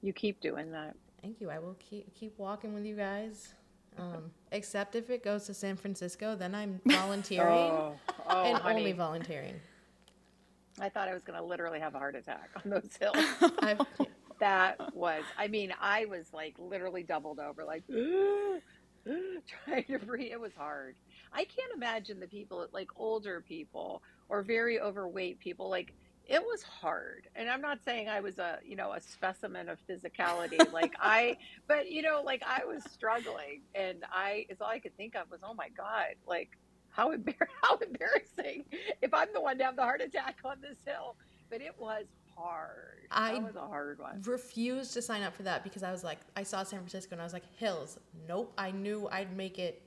[0.01, 1.49] you keep doing that Thank you.
[1.49, 3.55] I will keep keep walking with you guys.
[3.97, 7.95] Um, except if it goes to San Francisco, then I'm volunteering oh,
[8.29, 8.79] oh and honey.
[8.81, 9.55] only volunteering.
[10.79, 13.15] i thought i was going to literally have a heart attack on those hills
[13.59, 13.81] I've,
[14.39, 17.83] that was i mean i was like literally doubled over like
[19.65, 20.95] trying to breathe it was hard
[21.33, 25.93] i can't imagine the people like older people or very overweight people like
[26.27, 29.77] it was hard and i'm not saying i was a you know a specimen of
[29.88, 34.79] physicality like i but you know like i was struggling and i it's all i
[34.79, 36.57] could think of was oh my god like
[36.89, 38.63] how, embar- how embarrassing
[39.01, 41.15] if i'm the one to have the heart attack on this hill
[41.49, 45.43] but it was hard I that was a hard one refused to sign up for
[45.43, 47.97] that because I was like, I saw San Francisco and I was like, hills.
[48.27, 48.51] Nope.
[48.57, 49.81] I knew I'd make it.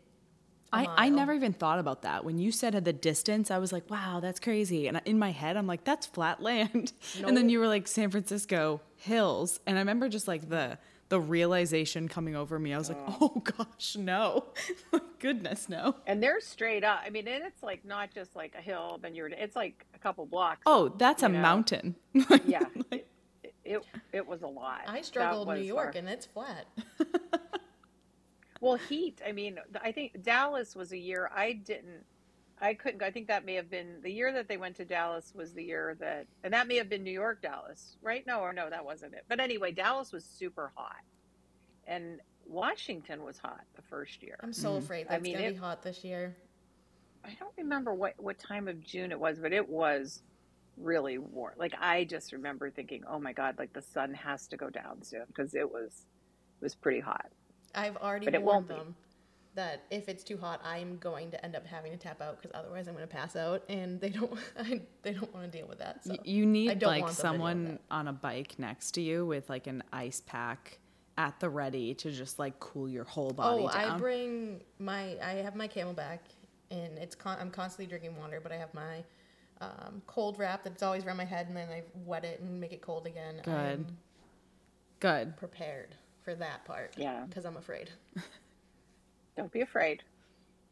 [0.72, 2.24] I I, I never even thought about that.
[2.24, 4.86] When you said at the distance, I was like, wow, that's crazy.
[4.88, 6.92] And in my head, I'm like, that's flat land.
[7.24, 9.60] And then you were like, San Francisco hills.
[9.66, 10.78] And I remember just like the
[11.10, 12.74] the realization coming over me.
[12.74, 14.44] I was like, oh, oh gosh, no.
[15.20, 15.96] Goodness, no.
[16.06, 19.16] and they're straight up i mean and it's like not just like a hill then
[19.16, 21.40] you're it's like a couple blocks Oh, that's a know.
[21.40, 21.96] mountain.
[22.46, 23.08] yeah it,
[23.64, 25.96] it it was a lot I That struggled New York hard.
[25.96, 26.66] and it's flat.
[28.60, 32.04] Well heat i mean i think dallas was a year i didn't
[32.60, 35.32] i couldn't i think that may have been the year that they went to dallas
[35.34, 38.52] was the year that and that may have been new york dallas right no or
[38.52, 41.02] no that wasn't it but anyway dallas was super hot
[41.86, 44.78] and washington was hot the first year I'm so mm-hmm.
[44.78, 46.36] afraid I that's mean, gonna it- be hot this year.
[47.24, 50.22] I don't remember what what time of June it was, but it was
[50.76, 51.54] really warm.
[51.58, 55.02] Like I just remember thinking, "Oh my god, like the sun has to go down
[55.02, 56.06] soon because it was
[56.60, 57.30] it was pretty hot."
[57.74, 58.74] I've already But it warned won't be.
[58.84, 58.94] them
[59.54, 62.56] that if it's too hot, I'm going to end up having to tap out because
[62.56, 64.32] otherwise I'm going to pass out, and they don't.
[64.58, 66.04] I, they don't want to deal with that.
[66.04, 68.92] So Y- you need like want them to deal with someone on a bike next
[68.92, 70.78] to you with like an ice pack
[71.16, 73.90] at the ready to just like cool your whole body Oh, down.
[73.92, 75.16] I bring my.
[75.22, 76.20] I have my CamelBak,
[76.70, 77.16] and it's.
[77.16, 79.02] Con- I'm constantly drinking water, but I have my
[79.60, 82.72] um, cold wrap that's always around my head, and then I wet it and make
[82.72, 83.40] it cold again.
[83.42, 83.52] Good.
[83.52, 83.86] I'm
[85.00, 85.36] Good.
[85.36, 85.94] prepared
[86.28, 86.92] for that part.
[86.96, 87.24] Yeah.
[87.26, 87.88] Because I'm afraid.
[89.36, 90.02] Don't be afraid.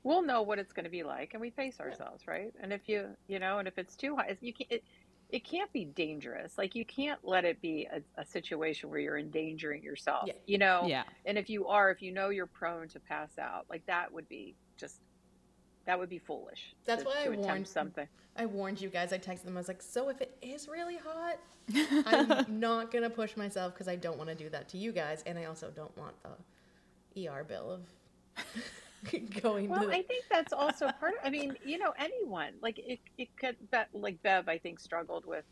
[0.03, 2.53] We'll know what it's going to be like, and we face ourselves, right?
[2.61, 4.71] And if you, you know, and if it's too high, you can't.
[4.71, 4.85] It,
[5.29, 6.57] it can't be dangerous.
[6.57, 10.25] Like you can't let it be a, a situation where you're endangering yourself.
[10.29, 10.35] Yeah.
[10.47, 10.85] You know.
[10.87, 11.03] Yeah.
[11.25, 14.29] And if you are, if you know you're prone to pass out, like that would
[14.29, 15.01] be just.
[15.87, 16.75] That would be foolish.
[16.85, 18.07] That's to, why I warned- something.
[18.37, 19.13] I warned you guys.
[19.13, 19.57] I texted them.
[19.57, 21.39] I was like, so if it is really hot,
[22.07, 24.93] I'm not going to push myself because I don't want to do that to you
[24.93, 25.23] guys.
[25.27, 26.15] And I also don't want
[27.15, 28.43] the ER bill of
[29.43, 29.89] going Well, to.
[29.89, 31.21] I think that's also part of.
[31.25, 33.01] I mean, you know, anyone like it.
[33.17, 33.57] It could.
[33.71, 35.45] But like Bev, I think struggled with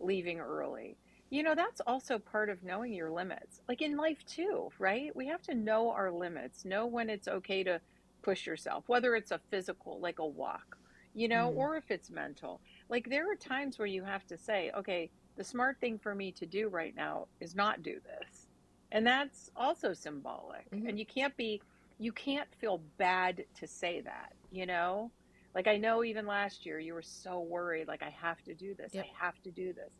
[0.00, 0.96] leaving early.
[1.30, 3.60] You know, that's also part of knowing your limits.
[3.68, 5.14] Like in life too, right?
[5.14, 6.64] We have to know our limits.
[6.64, 7.80] Know when it's okay to
[8.24, 10.78] push yourself, whether it's a physical, like a walk,
[11.12, 11.56] you know, Mhm.
[11.56, 12.60] or if it's mental.
[12.88, 16.32] Like there are times where you have to say, okay, the smart thing for me
[16.32, 18.48] to do right now is not do this.
[18.90, 20.68] And that's also symbolic.
[20.70, 20.88] Mhm.
[20.88, 21.62] And you can't be
[21.96, 25.12] you can't feel bad to say that, you know?
[25.54, 28.74] Like I know even last year you were so worried like I have to do
[28.74, 28.92] this.
[28.92, 29.04] Yep.
[29.04, 29.92] I have to do this.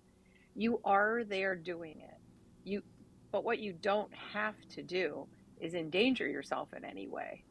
[0.54, 2.20] You are there doing it.
[2.64, 2.82] You
[3.30, 5.28] but what you don't have to do
[5.60, 7.44] is endanger yourself in any way.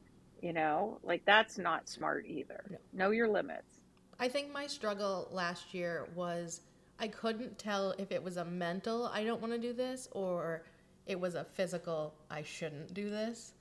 [0.43, 0.99] You know?
[1.03, 2.63] Like that's not smart either.
[2.69, 2.77] No.
[2.93, 3.79] Know your limits.
[4.19, 6.61] I think my struggle last year was
[6.99, 10.63] I couldn't tell if it was a mental I don't want to do this or
[11.07, 13.53] it was a physical I shouldn't do this.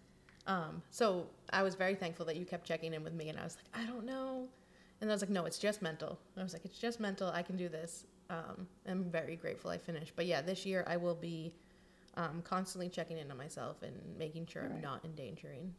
[0.49, 3.45] Um, so I was very thankful that you kept checking in with me and I
[3.45, 4.49] was like, I don't know.
[5.01, 6.19] And I was like, no, it's just mental.
[6.37, 7.29] I was like, it's just mental.
[7.29, 8.07] I can do this.
[8.29, 10.15] Um, I'm very grateful I finished.
[10.17, 11.53] But yeah, this year I will be
[12.17, 15.75] um, constantly checking in on myself and making sure I'm not endangering.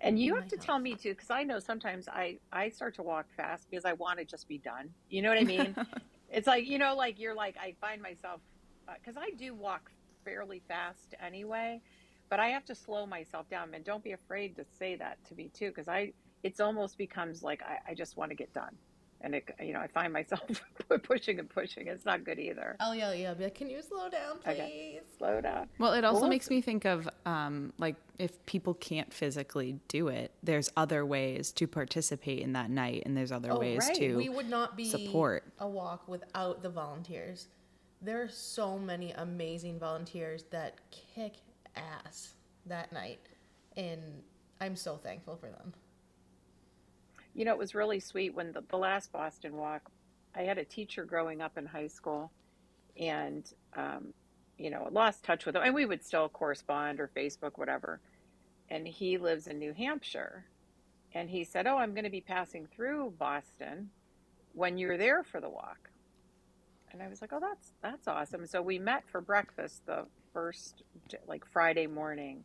[0.00, 0.66] And you oh my have to health.
[0.66, 3.94] tell me too, because I know sometimes I I start to walk fast because I
[3.94, 4.90] want to just be done.
[5.08, 5.76] You know what I mean?
[6.30, 8.40] it's like you know, like you're like I find myself
[8.88, 9.90] uh, because I do walk
[10.24, 11.80] fairly fast anyway,
[12.30, 13.74] but I have to slow myself down.
[13.74, 17.42] And don't be afraid to say that to me too, because I it's almost becomes
[17.42, 18.76] like I, I just want to get done,
[19.20, 20.42] and it you know I find myself
[21.02, 21.86] pushing and pushing.
[21.88, 22.76] It's not good either.
[22.80, 23.30] Oh yeah, yeah.
[23.30, 24.52] at be like, can you slow down, please?
[24.52, 25.00] Okay.
[25.18, 25.68] Slow down.
[25.78, 30.08] Well, it also Well, makes me think of um, like if people can't physically do
[30.08, 33.94] it, there's other ways to participate in that night, and there's other ways right.
[33.96, 34.12] to.
[34.14, 35.44] Oh, we would not be support.
[35.58, 37.48] a walk without the volunteers.
[38.02, 41.34] There are so many amazing volunteers that kick
[41.74, 42.34] ass
[42.66, 43.20] that night,
[43.76, 44.00] and
[44.60, 45.72] I'm so thankful for them.
[47.36, 49.90] You know, it was really sweet when the, the last Boston walk,
[50.34, 52.32] I had a teacher growing up in high school
[52.98, 53.44] and,
[53.76, 54.14] um,
[54.56, 55.62] you know, lost touch with him.
[55.62, 58.00] And we would still correspond or Facebook, whatever.
[58.70, 60.46] And he lives in New Hampshire.
[61.12, 63.90] And he said, Oh, I'm going to be passing through Boston
[64.54, 65.90] when you're there for the walk.
[66.90, 68.46] And I was like, Oh, that's, that's awesome.
[68.46, 70.84] So we met for breakfast the first,
[71.28, 72.44] like Friday morning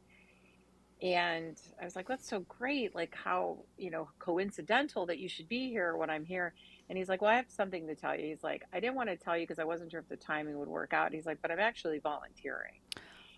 [1.02, 2.94] and I was like, that's so great.
[2.94, 6.54] Like, how, you know, coincidental that you should be here when I'm here.
[6.90, 8.28] And he's like, well, I have something to tell you.
[8.28, 10.60] He's like, I didn't want to tell you because I wasn't sure if the timing
[10.60, 11.12] would work out.
[11.14, 12.74] He's like, but I'm actually volunteering.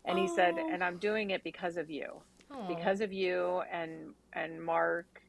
[0.05, 0.69] And he said, Oh.
[0.73, 2.21] and I'm doing it because of you,
[2.51, 2.67] Aw.
[2.67, 5.21] because of you and, and Mark.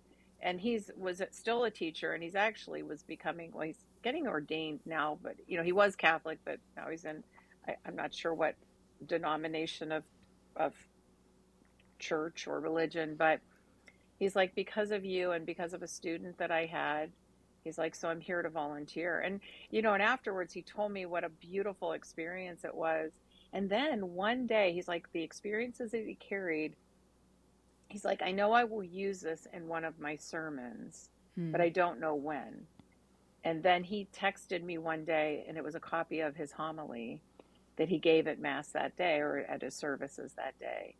[0.42, 4.80] And he's was still a teacher and he's actually was becoming, well, he's getting ordained
[4.84, 7.22] now, but, you know, he was Catholic, but now he's in,
[7.68, 8.56] I, I'm not sure what
[9.06, 10.02] denomination of,
[10.56, 10.74] of
[11.98, 13.40] church or religion, but
[14.18, 17.10] he's like, because of you and because of a student that I had,
[17.64, 19.20] he's like, so I'm here to volunteer.
[19.20, 23.12] And, you know, and afterwards he told me what a beautiful experience it was.
[23.52, 26.74] And then one day he's like, the experiences that he carried,
[27.88, 31.50] he's like, I know I will use this in one of my sermons, Hmm.
[31.50, 32.66] but I don't know when.
[33.42, 37.20] And then he texted me one day, and it was a copy of his homily
[37.76, 40.94] that he gave at Mass that day or at his services that day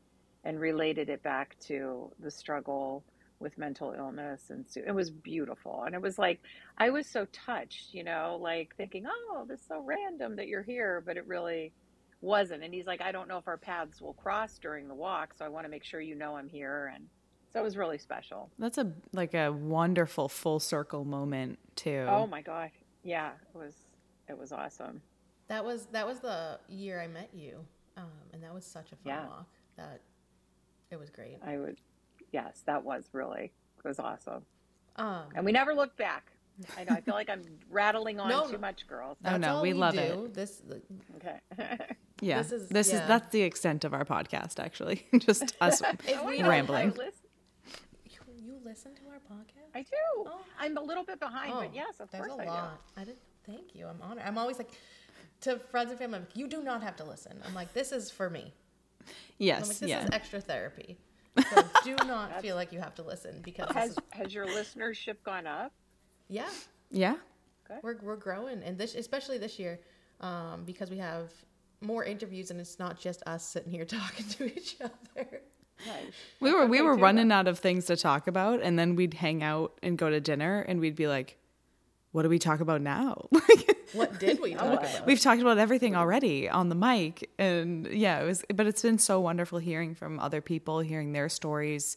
[0.44, 3.02] and related it back to the struggle
[3.40, 6.40] with mental illness and so it was beautiful and it was like
[6.78, 10.62] i was so touched you know like thinking oh this is so random that you're
[10.62, 11.73] here but it really
[12.21, 15.35] wasn't and he's like i don't know if our paths will cross during the walk
[15.37, 17.04] so i want to make sure you know i'm here and
[17.52, 22.06] so it was really special That's a like a wonderful full circle moment too.
[22.08, 22.71] oh my god
[23.02, 23.75] yeah it was
[24.29, 25.02] it was awesome
[25.48, 27.58] that was that was the year I met you,
[27.98, 29.27] um, and that was such a fun Yeah.
[29.27, 29.46] walk.
[29.77, 30.00] That
[30.94, 31.36] it was great.
[31.46, 31.76] i would
[32.32, 33.52] yes that was really
[33.84, 34.42] it was awesome
[34.96, 36.32] Um, and we never looked back
[36.78, 39.62] i know i feel like i'm rattling on No, too much girls Oh, no, all
[39.62, 40.00] we love do.
[40.00, 40.34] it.
[40.34, 40.62] This
[41.16, 41.38] okay
[42.20, 45.04] yeah, this this is- is that's the extent of our podcast actually.
[45.18, 46.88] Just us If we I don't- know, rambling.
[46.90, 47.12] Listen-
[48.04, 49.70] you, you listen to our podcast?
[49.74, 49.96] I do.
[50.26, 50.40] Oh.
[50.60, 52.80] I'm a little bit behind, Oh, but yes, of there's course a I lot.
[52.96, 53.16] I did.
[53.44, 53.86] Thank you.
[53.88, 54.22] I'm honored.
[54.24, 54.70] I'm always like
[55.42, 56.18] to friends and family.
[56.18, 57.36] I'm like, you do not have to listen.
[57.46, 58.54] I'm like, this is for me.
[59.07, 60.05] I'm Yes, like, this yeah.
[60.05, 60.98] is extra therapy.
[61.52, 65.17] So do not feel like you have to listen because Has is, has your listenership
[65.25, 65.73] gone up?
[66.29, 66.48] yeah,
[66.92, 67.17] yeah.
[67.83, 69.81] we're we're growing, and this especially this year,
[70.21, 71.33] um, because we have
[71.81, 75.40] more interviews, and it's not just us sitting here talking to each other.
[75.87, 76.13] Nice.
[76.40, 79.15] We were we were too, running out of things to talk about, and then we'd
[79.15, 81.37] hang out and go to dinner, and we'd be like,
[82.13, 85.06] "What do we talk about now?" Like, What did we talk about?
[85.06, 88.44] we've talked about everything already on the mic, and yeah, it was.
[88.54, 91.96] But it's been so wonderful hearing from other people, hearing their stories,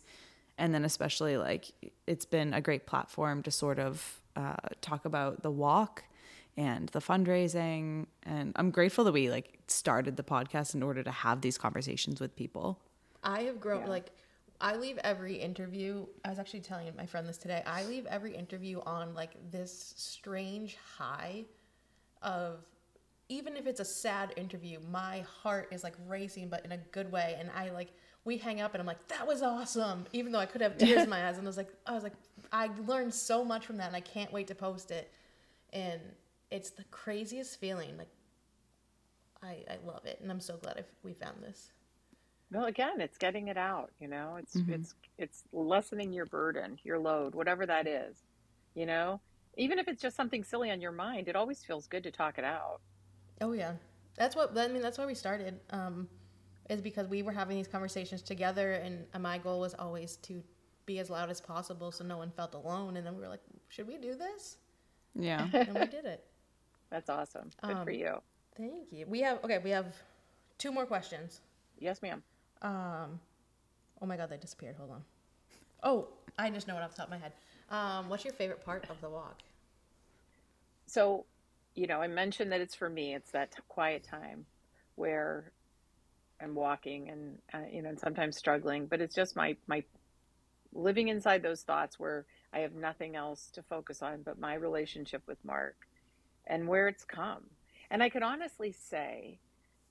[0.57, 1.65] and then especially like
[2.05, 6.03] it's been a great platform to sort of uh, talk about the walk
[6.55, 11.11] and the fundraising, and I'm grateful that we like started the podcast in order to
[11.11, 12.79] have these conversations with people.
[13.23, 13.87] I have grown Yeah.
[13.89, 14.11] like
[14.59, 16.07] I leave every interview.
[16.25, 17.61] I was actually telling my friend this today.
[17.65, 21.45] I leave every interview on like this strange high
[22.21, 22.65] of
[23.29, 27.11] even if it's a sad interview, my heart is like racing, but in a good
[27.11, 27.35] way.
[27.39, 27.89] And I like
[28.25, 30.05] we hang up, and I'm like, that was awesome.
[30.13, 32.03] Even though I could have tears in my eyes, and I was like, I was
[32.03, 32.13] like,
[32.51, 35.11] I learned so much from that, and I can't wait to post it.
[35.73, 36.01] And
[36.51, 37.97] it's the craziest feeling.
[37.97, 38.09] Like
[39.41, 41.71] I I love it, and I'm so glad if we found this.
[42.51, 43.91] Well, again, it's getting it out.
[43.99, 44.73] You know, it's Mm-hmm.
[44.73, 48.17] it's it's lessening your burden, your load, whatever that is.
[48.75, 49.21] You know,
[49.57, 52.37] even if it's just something silly on your mind, it always feels good to talk
[52.37, 52.79] it out.
[53.41, 53.73] Oh yeah,
[54.15, 54.81] that's what I mean.
[54.81, 55.59] That's why we started.
[55.71, 56.07] Um,
[56.69, 60.43] is because we were having these conversations together, and my goal was always to
[60.85, 62.97] be as loud as possible, so no one felt alone.
[62.97, 64.57] And then we were like, should we do this?
[65.15, 65.47] Yeah.
[65.53, 66.25] And we did it.
[66.89, 67.49] That's awesome.
[67.61, 68.21] Good for Um, you.
[68.57, 69.05] Thank you.
[69.07, 69.59] We have okay.
[69.59, 69.95] We have
[70.57, 71.41] two more questions.
[71.79, 72.23] Yes, ma'am.
[72.61, 73.19] Um,
[74.01, 74.75] oh my god, they disappeared.
[74.77, 75.03] Hold on.
[75.83, 77.33] Oh, I just know it off the top of my head.
[77.69, 79.39] Um, what's your favorite part of the walk?
[80.87, 81.25] So,
[81.75, 83.13] you know, I mentioned that it's for me.
[83.13, 84.45] It's that quiet time
[84.95, 85.51] where
[86.41, 89.83] I'm walking and uh, you know, and sometimes struggling, but it's just my my
[90.73, 95.23] living inside those thoughts where I have nothing else to focus on but my relationship
[95.27, 95.75] with Mark
[96.45, 97.43] and where it's come.
[97.89, 99.39] And I could honestly say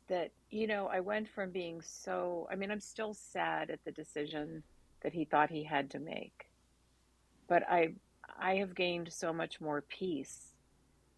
[0.08, 3.92] that you know, I went from being so I mean, I'm still sad at the
[3.92, 4.62] decision
[5.02, 6.46] that he thought he had to make.
[7.48, 7.94] But I
[8.38, 10.52] I have gained so much more peace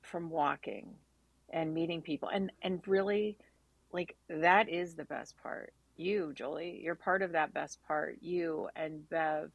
[0.02, 0.94] from walking
[1.50, 2.28] and meeting people.
[2.28, 3.38] And and really
[3.92, 5.72] like that is the best part.
[5.96, 8.18] You Julie you're part of that best part.
[8.20, 9.50] You and bev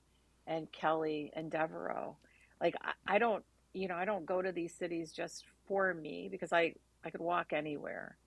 [0.47, 2.17] and kelly and devereaux.
[2.61, 3.43] Like I, I don't
[3.74, 7.21] you know i don't go to these cities just for me because i i could
[7.21, 8.17] walk anywhere.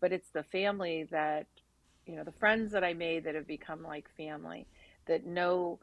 [0.00, 1.46] But it's the family that
[2.06, 4.66] you know the friends that i made that have become like family
[5.06, 5.78] that know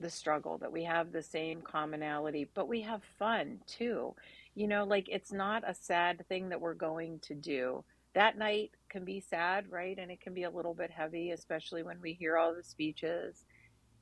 [0.00, 4.14] the struggle that we have the same commonality but we have fun too.
[4.54, 7.84] You know like it's not a sad thing that we're going to do.
[8.14, 9.98] That night can be sad right?
[9.98, 13.44] And it can be a little bit heavy especially when we hear all the speeches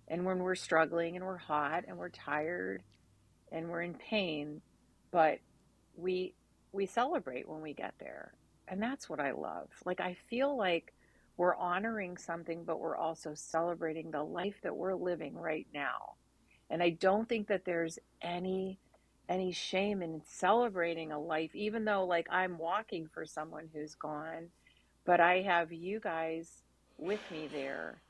[0.08, 2.82] and when we're struggling and we're hot and we're tired
[3.52, 4.60] and we're in pain.
[5.10, 5.38] But
[5.96, 6.34] we
[6.72, 8.34] we celebrate when we get there.
[8.68, 9.68] And that's what i love.
[9.84, 10.92] Like i feel like
[11.36, 16.14] we're honoring something but we're also celebrating the life that we're living right now.
[16.70, 18.78] And i don't think that there's any
[19.28, 24.48] any shame in celebrating a life even though like i'm walking for someone who's gone
[25.04, 26.62] but i have you guys
[26.98, 28.00] with me there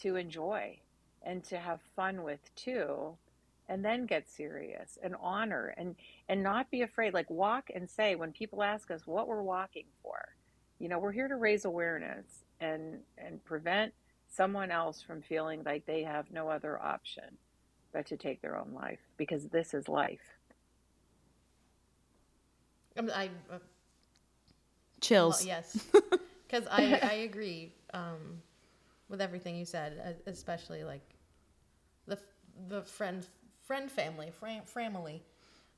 [0.00, 0.78] to enjoy
[1.22, 3.16] and to have fun with too
[3.68, 5.94] and then get serious and honor and
[6.28, 7.14] and not be afraid.
[7.14, 10.18] Like walk and say when people ask us what we're walking for
[10.78, 13.92] you know we're here to raise awareness and and prevent
[14.28, 17.24] someone else from feeling like they have no other option
[17.92, 20.20] but to take their own life because this is life
[22.96, 23.58] Um, I uh,
[25.00, 25.38] Chills.
[25.40, 25.86] Well, yes,
[26.46, 28.42] because I I agree um,
[29.08, 31.02] with everything you said, e- especially like
[32.06, 32.18] the
[32.68, 33.26] the friend
[33.62, 35.22] friend family fam- family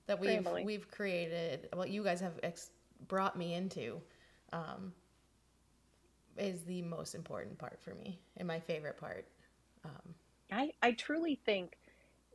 [0.06, 0.64] that we've Family.
[0.64, 1.68] we've created.
[1.74, 2.70] What you guys have ex-
[3.08, 4.00] brought me into
[4.52, 4.92] um,
[6.36, 9.26] is the most important part for me and my favorite part.
[9.84, 10.14] Um,
[10.50, 11.78] I, I truly think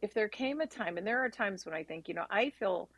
[0.02, 2.50] if there came a time, and there are times when I think, you know, I
[2.50, 2.90] feel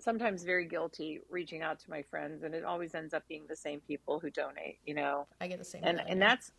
[0.00, 3.56] sometimes very guilty reaching out to my friends, and it always ends up being the
[3.56, 5.82] same people who donate, you know, I get the same.
[5.84, 6.52] and and that's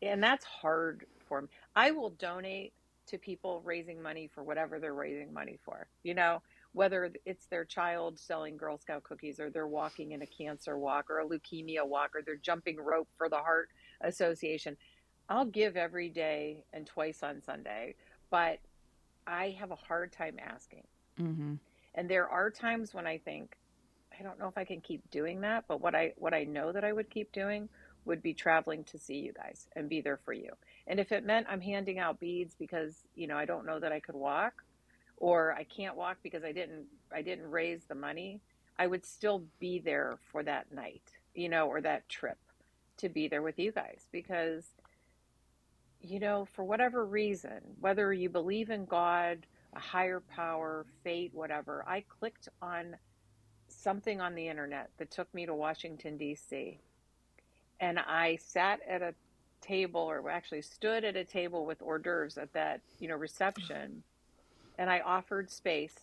[0.00, 1.48] and that's hard for me.
[1.74, 2.72] I will donate
[3.06, 6.40] to people raising money for whatever they're raising money for, you know,
[6.72, 11.10] whether it's their child selling Girl Scout cookies, or they're walking in a cancer walk,
[11.10, 13.68] or a leukemia walk, or they're jumping rope for the Heart
[14.00, 14.76] Association.
[15.28, 17.94] I'll give every day and twice on Sunday,
[18.30, 18.58] but
[19.26, 20.84] I have a hard time asking.
[21.20, 21.54] Mm-hmm.
[21.94, 23.56] And there are times when I think,
[24.18, 26.72] I don't know if I can keep doing that, but what I what I know
[26.72, 27.68] that I would keep doing
[28.04, 30.50] would be traveling to see you guys and be there for you.
[30.86, 33.92] And if it meant I'm handing out beads because, you know, I don't know that
[33.92, 34.64] I could walk
[35.22, 38.40] or I can't walk because I didn't I didn't raise the money,
[38.78, 42.38] I would still be there for that night, you know, or that trip
[42.98, 44.64] to be there with you guys because
[46.00, 51.84] you know, for whatever reason, whether you believe in God, a higher power, fate, whatever,
[51.86, 52.96] I clicked on
[53.68, 56.80] something on the internet that took me to Washington D.C.
[57.78, 59.14] and I sat at a
[59.60, 64.02] table or actually stood at a table with hors d'oeuvres at that, you know, reception
[64.82, 65.94] and I offered space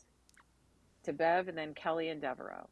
[1.03, 2.69] to Bev and then Kelly and Devereaux.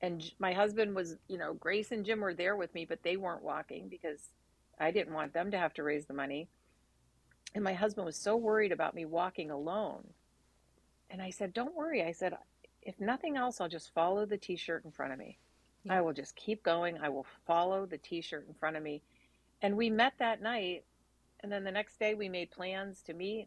[0.00, 3.16] And my husband was, you know, Grace and Jim were there with me, but they
[3.16, 4.30] weren't walking because
[4.80, 6.48] I didn't want them to have to raise the money.
[7.54, 10.08] And my husband was so worried about me walking alone.
[11.08, 12.02] And I said, Don't worry.
[12.02, 12.36] I said,
[12.82, 15.38] If nothing else, I'll just follow the t shirt in front of me.
[15.84, 15.98] Yeah.
[15.98, 16.98] I will just keep going.
[16.98, 19.02] I will follow the t shirt in front of me.
[19.62, 20.82] And we met that night.
[21.38, 23.46] And then the next day, we made plans to meet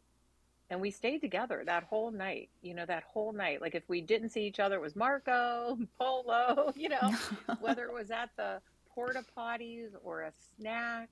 [0.70, 3.61] and we stayed together that whole night you know that whole night.
[3.61, 7.13] Like if we didn't see each other it was marco polo you know
[7.59, 8.61] whether it was at the
[8.93, 11.09] porta potties or a snack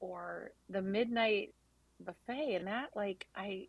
[0.00, 1.52] or the midnight
[2.04, 2.56] buffet.
[2.56, 3.66] And that like i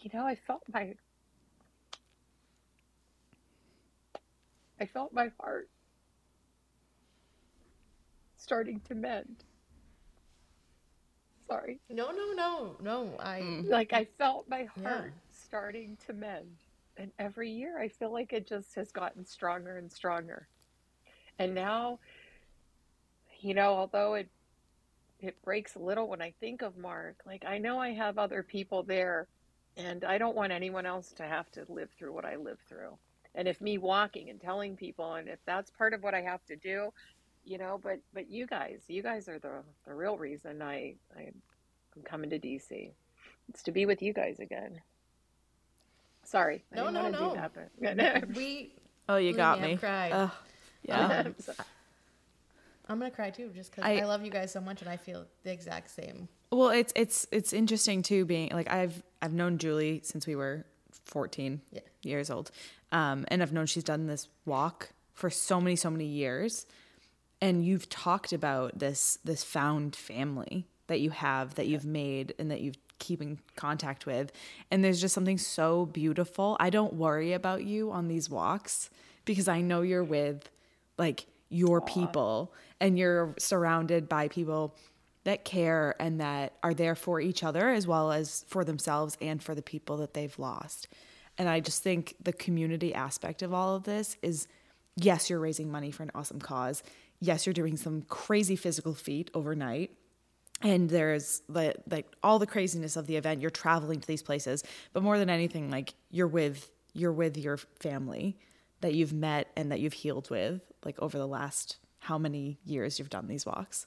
[0.00, 0.94] you know i felt my
[4.80, 5.68] i felt my heart
[8.36, 9.45] starting to mend
[11.48, 11.80] sorry.
[11.90, 13.10] No, no, no, no.
[13.18, 13.68] I mm.
[13.68, 15.32] like I felt my heart yeah.
[15.32, 16.56] starting to mend.
[16.98, 20.48] And every year I feel like it just has gotten stronger and stronger.
[21.38, 21.98] And now
[23.40, 24.28] you know, although it
[25.20, 28.42] it breaks a little when I think of Mark, like I know I have other
[28.42, 29.28] people there
[29.76, 32.98] and I don't want anyone else to have to live through what I live through.
[33.34, 36.44] And if me walking and telling people and if that's part of what I have
[36.46, 36.92] to do,
[37.46, 41.30] you know but but you guys you guys are the the real reason i, I
[41.96, 42.90] i'm coming to dc
[43.48, 44.80] it's to be with you guys again.
[46.24, 47.34] Sorry no no no.
[47.34, 48.28] that, but...
[48.36, 48.72] we
[49.08, 49.76] oh you got me.
[49.76, 50.12] cried.
[50.12, 50.28] Uh,
[50.82, 51.24] yeah.
[52.88, 54.96] I'm gonna cry too just because I, I love you guys so much and i
[54.96, 56.28] feel the exact same.
[56.50, 60.64] Well it's it's it's interesting too being like i've i've known julie since we were
[61.06, 61.80] 14 yeah.
[62.02, 62.50] years old
[62.92, 66.66] um, and i've known she's done this walk for so many so many years
[67.40, 72.50] and you've talked about this this found family that you have that you've made and
[72.50, 74.32] that you've keeping contact with
[74.70, 78.88] and there's just something so beautiful i don't worry about you on these walks
[79.26, 80.50] because i know you're with
[80.96, 81.86] like your Aww.
[81.86, 84.74] people and you're surrounded by people
[85.24, 89.42] that care and that are there for each other as well as for themselves and
[89.42, 90.88] for the people that they've lost
[91.36, 94.48] and i just think the community aspect of all of this is
[94.96, 96.82] yes you're raising money for an awesome cause
[97.20, 99.92] yes, you're doing some crazy physical feat overnight.
[100.62, 103.42] And there's the like all the craziness of the event.
[103.42, 104.64] You're traveling to these places,
[104.94, 108.38] but more than anything, like you're with you're with your family
[108.80, 112.98] that you've met and that you've healed with, like over the last how many years
[112.98, 113.86] you've done these walks.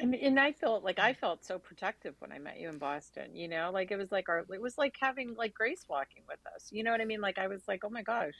[0.00, 3.34] And, and I felt like I felt so protective when I met you in Boston,
[3.34, 6.38] you know, like it was like our, it was like having like Grace walking with
[6.54, 7.20] us, you know what I mean?
[7.20, 8.34] Like I was like, oh my gosh,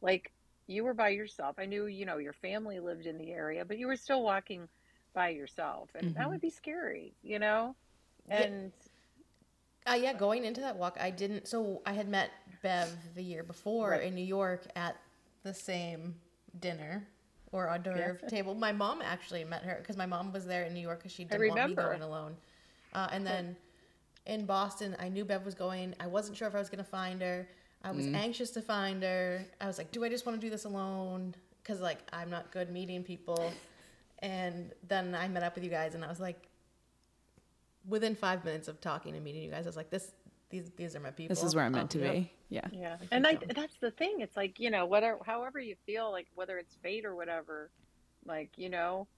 [0.00, 0.32] like
[0.66, 1.56] you were by yourself.
[1.58, 4.68] I knew, you know, your family lived in the area, but you were still walking
[5.14, 5.90] by yourself.
[5.94, 6.18] And mm-hmm.
[6.18, 7.74] that would be scary, you know?
[8.28, 8.72] And
[9.86, 9.92] yeah.
[9.92, 11.48] Uh, yeah, going into that walk, I didn't.
[11.48, 12.30] So I had met
[12.62, 14.02] Bev the year before right.
[14.02, 14.96] in New York at
[15.42, 16.14] the same
[16.60, 17.06] dinner
[17.50, 18.28] or hors d'oeuvre yeah.
[18.28, 18.54] table.
[18.54, 21.24] My mom actually met her because my mom was there in New York because she
[21.24, 22.36] didn't want me going alone.
[22.94, 23.56] Uh, and then
[24.26, 25.94] in Boston, I knew Bev was going.
[25.98, 27.48] I wasn't sure if I was going to find her.
[27.84, 28.14] I was mm.
[28.14, 29.44] anxious to find her.
[29.60, 31.34] I was like, do I just want to do this alone?
[31.62, 33.52] Because like I'm not good meeting people.
[34.20, 36.48] And then I met up with you guys, and I was like,
[37.88, 40.12] within five minutes of talking and meeting you guys, I was like, this,
[40.48, 41.34] these, these are my people.
[41.34, 42.30] This is where I'm meant to be.
[42.48, 42.60] Yeah.
[42.70, 42.96] Yeah.
[43.10, 44.20] And I, that's the thing.
[44.20, 47.70] It's like you know, whether however you feel, like whether it's fate or whatever,
[48.26, 49.08] like you know,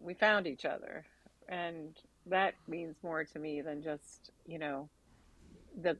[0.00, 1.04] we found each other,
[1.48, 1.96] and
[2.26, 4.88] that means more to me than just you know,
[5.82, 5.96] the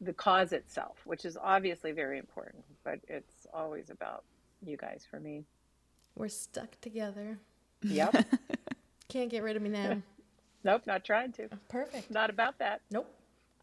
[0.00, 4.24] the cause itself, which is obviously very important, but it's always about
[4.64, 5.44] you guys for me.
[6.14, 7.38] We're stuck together.
[7.82, 8.26] Yep.
[9.08, 10.02] Can't get rid of me now.
[10.64, 11.48] nope, not trying to.
[11.68, 12.10] Perfect.
[12.10, 12.80] Not about that.
[12.90, 13.12] Nope.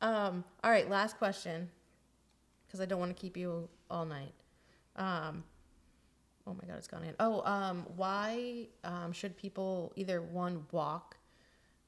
[0.02, 1.70] Um, all right, last question,
[2.68, 4.34] because I don't want to keep you all night.
[4.96, 5.44] Um,
[6.46, 7.16] oh my God, it's gone in.
[7.20, 11.18] Oh, um, why um, should people either one walk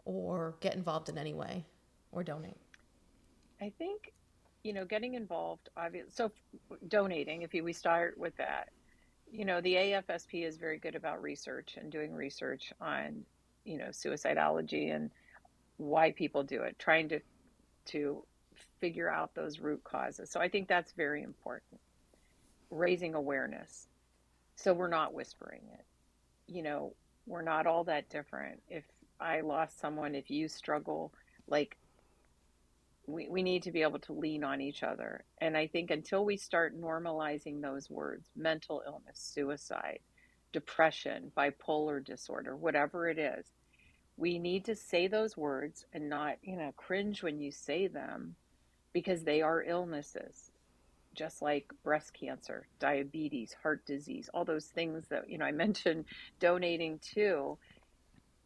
[0.05, 1.65] or get involved in any way
[2.11, 2.57] or donate?
[3.61, 4.13] I think,
[4.65, 6.31] you know, getting involved, obviously, so
[6.87, 8.69] donating, if we start with that,
[9.31, 13.23] you know, the AFSP is very good about research and doing research on,
[13.63, 15.11] you know, suicidology and
[15.77, 17.19] why people do it, trying to
[17.85, 18.23] to
[18.79, 20.31] figure out those root causes.
[20.31, 21.79] So I think that's very important.
[22.71, 23.87] Raising awareness.
[24.55, 25.85] So we're not whispering it.
[26.47, 26.93] You know,
[27.27, 28.63] we're not all that different.
[28.67, 28.85] If
[29.19, 31.13] I lost someone, if you struggle,
[31.47, 31.77] like
[33.07, 35.25] we, we need to be able to lean on each other.
[35.41, 39.99] And I think until we start normalizing those words mental illness, suicide,
[40.53, 43.45] depression, bipolar disorder, whatever it is
[44.17, 48.35] we need to say those words and not, you know, cringe when you say them
[48.93, 50.51] because they are illnesses,
[51.13, 56.05] just like breast cancer, diabetes, heart disease, all those things that, you know, I mentioned
[56.39, 57.57] donating to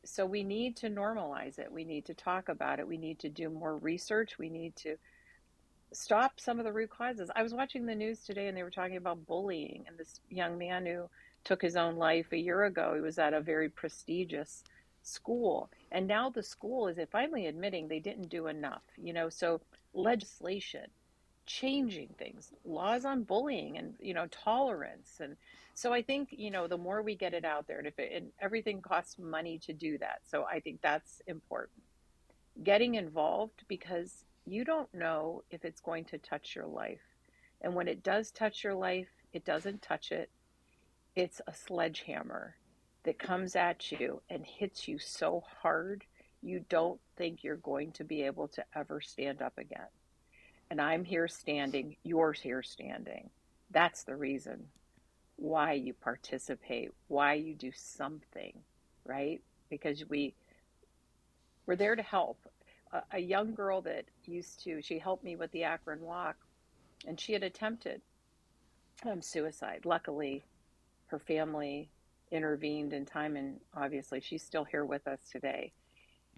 [0.05, 1.71] so we need to normalize it.
[1.71, 2.87] We need to talk about it.
[2.87, 4.37] We need to do more research.
[4.37, 4.95] We need to
[5.91, 7.31] stop some of the root causes.
[7.35, 10.57] I was watching the news today and they were talking about bullying and this young
[10.57, 11.09] man who
[11.43, 12.93] took his own life a year ago.
[12.95, 14.63] He was at a very prestigious
[15.01, 15.69] school.
[15.91, 19.61] And now the school is finally admitting they didn't do enough, you know, so
[19.93, 20.87] legislation,
[21.49, 25.35] changing things, laws on bullying and, you know, tolerance and
[25.79, 28.11] so I think you know the more we get it out there, and if it,
[28.13, 31.83] and everything costs money to do that, so I think that's important.
[32.61, 36.99] Getting involved because you don't know if it's going to touch your life,
[37.61, 40.29] and when it does touch your life, it doesn't touch it.
[41.15, 42.57] It's a sledgehammer
[43.03, 46.03] that comes at you and hits you so hard
[46.41, 49.87] you don't think you're going to be able to ever stand up again.
[50.69, 53.29] And I'm here standing, you're here standing.
[53.71, 54.67] That's the reason
[55.35, 58.53] why you participate, why you do something,
[59.05, 59.41] right?
[59.69, 60.35] Because we
[61.65, 62.39] we're there to help.
[62.91, 66.35] A, a young girl that used to, she helped me with the Akron Walk,
[67.07, 68.01] and she had attempted
[69.09, 69.81] um, suicide.
[69.85, 70.43] Luckily,
[71.07, 71.89] her family
[72.31, 75.71] intervened in time, and obviously, she's still here with us today.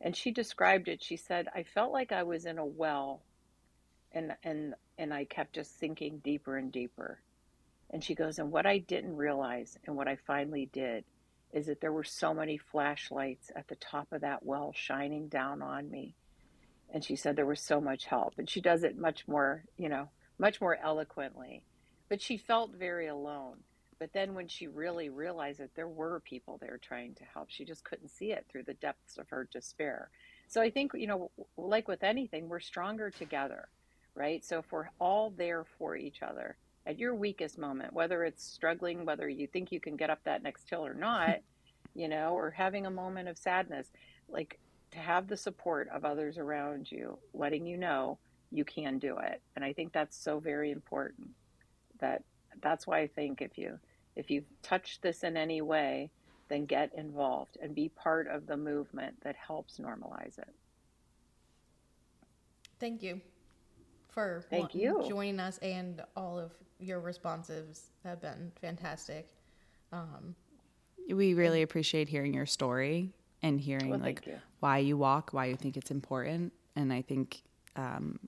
[0.01, 1.01] And she described it.
[1.01, 3.21] She said, "I felt like I was in a well,
[4.13, 7.21] and and and I kept just sinking deeper and deeper."
[7.91, 11.03] And she goes, and what I didn't realize and what I finally did
[11.51, 15.61] is that there were so many flashlights at the top of that well shining down
[15.61, 16.15] on me.
[16.93, 18.35] And she said there was so much help.
[18.37, 20.09] And she does it much more, you know,
[20.39, 21.63] much more eloquently.
[22.07, 23.57] But she felt very alone.
[23.99, 27.65] But then when she really realized that there were people there trying to help, she
[27.65, 30.09] just couldn't see it through the depths of her despair.
[30.47, 33.69] So I think, you know, like with anything, we're stronger together,
[34.15, 34.43] right?
[34.43, 39.05] So if we're all there for each other, at your weakest moment, whether it's struggling,
[39.05, 41.37] whether you think you can get up that next hill or not,
[41.93, 43.91] you know, or having a moment of sadness,
[44.29, 44.59] like
[44.91, 48.17] to have the support of others around you, letting you know
[48.51, 49.41] you can do it.
[49.55, 51.29] And I think that's so very important.
[51.99, 52.23] That
[52.61, 53.79] that's why I think if you
[54.15, 56.09] if you've touched this in any way,
[56.49, 60.53] then get involved and be part of the movement that helps normalize it.
[62.79, 63.21] Thank you
[64.11, 65.03] for Thank you.
[65.07, 69.29] joining us and all of your responses have been fantastic.
[69.91, 70.35] Um,
[71.09, 74.39] we really appreciate hearing your story and hearing well, like you.
[74.59, 77.41] why you walk, why you think it's important, and I think
[77.75, 78.19] um,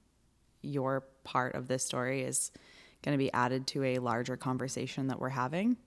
[0.61, 2.51] your part of this story is
[3.03, 5.77] going to be added to a larger conversation that we're having.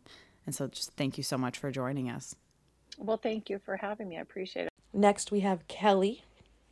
[0.45, 2.37] And so, just thank you so much for joining us.
[2.99, 4.17] Well, thank you for having me.
[4.17, 4.73] I appreciate it.
[4.93, 6.23] Next, we have Kelly.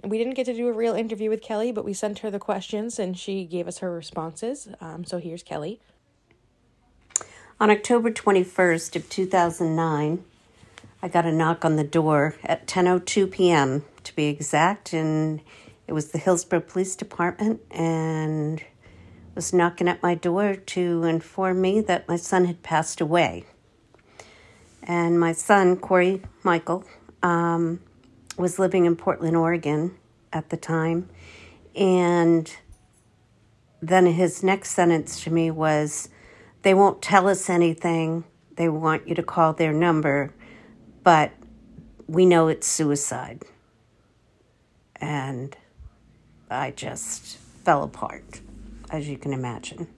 [0.04, 2.38] We didn't get to do a real interview with Kelly, but we sent her the
[2.38, 4.68] questions and she gave us her responses.
[4.80, 5.80] Um, so here's Kelly.
[7.60, 10.24] On October 21st of 2009,
[11.02, 13.84] I got a knock on the door at 10:02 p.m.
[14.02, 15.40] to be exact, and
[15.86, 18.62] it was the Hillsborough Police Department and
[19.34, 23.44] was knocking at my door to inform me that my son had passed away.
[24.82, 26.84] And my son, Corey Michael,
[27.22, 27.80] um,
[28.36, 29.96] was living in Portland, Oregon
[30.32, 31.08] at the time.
[31.74, 32.54] And
[33.80, 36.08] then his next sentence to me was,
[36.62, 38.24] They won't tell us anything.
[38.56, 40.32] They want you to call their number,
[41.02, 41.32] but
[42.06, 43.42] we know it's suicide.
[44.96, 45.56] And
[46.50, 48.40] I just fell apart,
[48.90, 49.88] as you can imagine.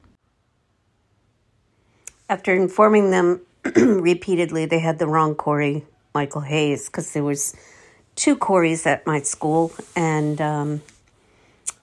[2.29, 3.43] After informing them
[3.77, 5.85] repeatedly, they had the wrong Corey
[6.15, 7.55] Michael Hayes because there was
[8.17, 10.83] two Corys at my school, and um,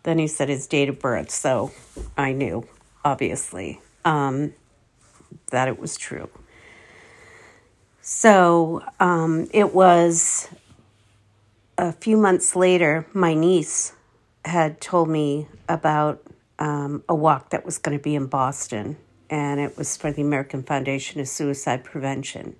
[0.03, 1.71] then he said his date of birth, so
[2.17, 2.67] I knew,
[3.05, 4.53] obviously, um,
[5.51, 6.29] that it was true.
[8.01, 10.49] So um, it was
[11.77, 13.93] a few months later, my niece
[14.43, 16.21] had told me about
[16.59, 18.97] um, a walk that was going to be in Boston,
[19.29, 22.55] and it was for the American Foundation of Suicide Prevention.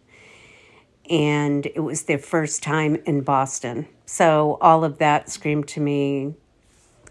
[1.10, 3.88] And it was their first time in Boston.
[4.06, 6.36] So all of that screamed to me,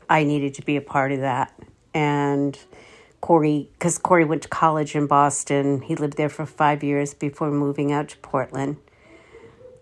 [0.09, 1.53] I needed to be a part of that.
[1.95, 2.59] And
[3.21, 7.51] Corey, because Corey went to college in Boston, he lived there for five years before
[7.51, 8.79] moving out to Portland.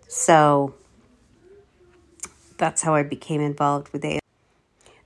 [0.08, 0.74] So
[2.58, 4.18] that's how I became involved with AFSP.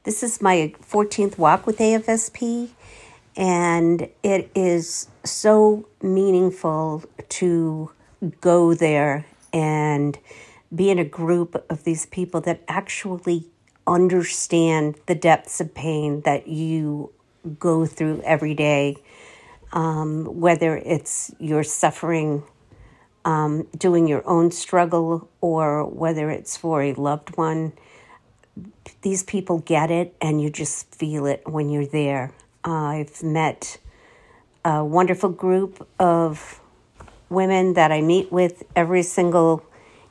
[0.02, 2.70] This is my 14th walk with AFSP,
[3.36, 7.90] and it is so meaningful to
[8.40, 10.18] go there and
[10.74, 13.46] be in a group of these people that actually
[13.86, 17.12] understand the depths of pain that you
[17.58, 18.96] go through every day,
[19.72, 22.42] um, whether it's you're suffering
[23.24, 27.72] um, doing your own struggle or whether it's for a loved one.
[29.02, 32.32] These people get it and you just feel it when you're there.
[32.64, 33.78] Uh, I've met
[34.64, 36.60] a wonderful group of
[37.28, 39.64] women that I meet with every single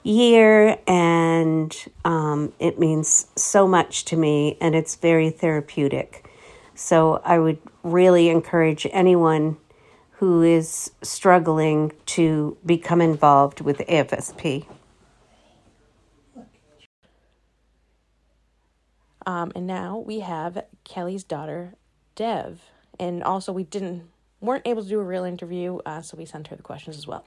[0.03, 6.29] year, and um, it means so much to me, and it's very therapeutic.
[6.75, 9.57] So I would really encourage anyone
[10.17, 14.65] who is struggling to become involved with AFSP.
[19.25, 21.75] Um, and now we have Kelly's daughter,
[22.15, 22.61] Dev.
[22.99, 24.03] And also, we didn't
[24.43, 27.07] weren't able to do a real interview, uh, so we sent her the questions as
[27.07, 27.25] well.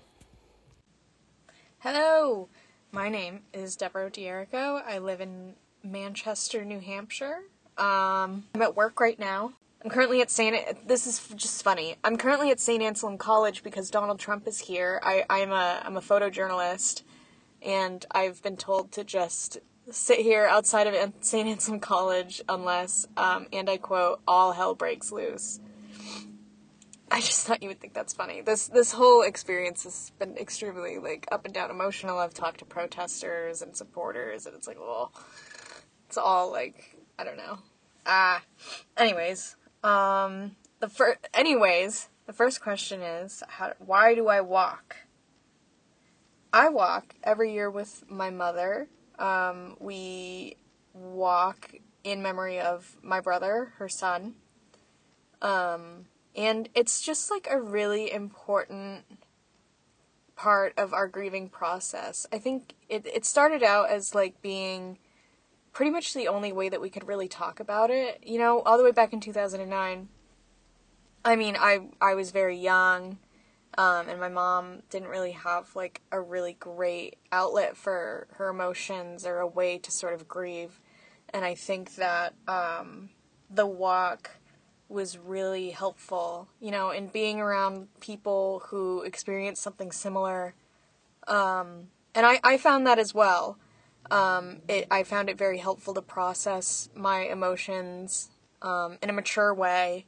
[1.79, 2.49] Hello,
[2.93, 4.83] my name is Deborah Dierico.
[4.87, 7.39] I live in Manchester, New Hampshire.
[7.79, 9.55] Um, I'm at work right now.
[9.83, 10.87] I'm currently at St.
[10.87, 11.97] This is just funny.
[12.03, 12.83] I'm currently at St.
[12.83, 15.01] Anselm College because Donald Trump is here.
[15.03, 17.03] I, I'm a I'm a photojournalist,
[17.63, 19.59] and I've been told to just
[19.91, 21.49] sit here outside of St.
[21.49, 25.61] Anselm College unless, um, and I quote, all hell breaks loose.
[27.11, 28.41] I just thought you would think that's funny.
[28.41, 32.19] This this whole experience has been extremely like up and down emotional.
[32.19, 35.13] I've talked to protesters and supporters, and it's like, well,
[36.09, 37.59] it's all like I don't know.
[38.05, 38.43] Ah,
[38.97, 44.97] anyways, um, the first, anyways, the first question is, how, why do I walk?
[46.53, 48.89] I walk every year with my mother.
[49.19, 50.57] Um, we
[50.93, 54.35] walk in memory of my brother, her son.
[55.43, 59.05] Um, and it's just like a really important
[60.37, 62.27] part of our grieving process.
[62.31, 64.99] I think it, it started out as like being
[65.73, 68.23] pretty much the only way that we could really talk about it.
[68.25, 70.09] You know, all the way back in 2009.
[71.25, 73.19] I mean, I I was very young,
[73.79, 79.27] um, and my mom didn't really have like a really great outlet for her emotions
[79.27, 80.81] or a way to sort of grieve.
[81.31, 83.11] And I think that um,
[83.51, 84.31] the walk
[84.89, 90.55] was really helpful, you know, in being around people who experienced something similar.
[91.27, 93.59] Um, and I, I found that as well.
[94.11, 98.31] Um, it, I found it very helpful to process my emotions
[98.63, 100.07] um, in a mature way.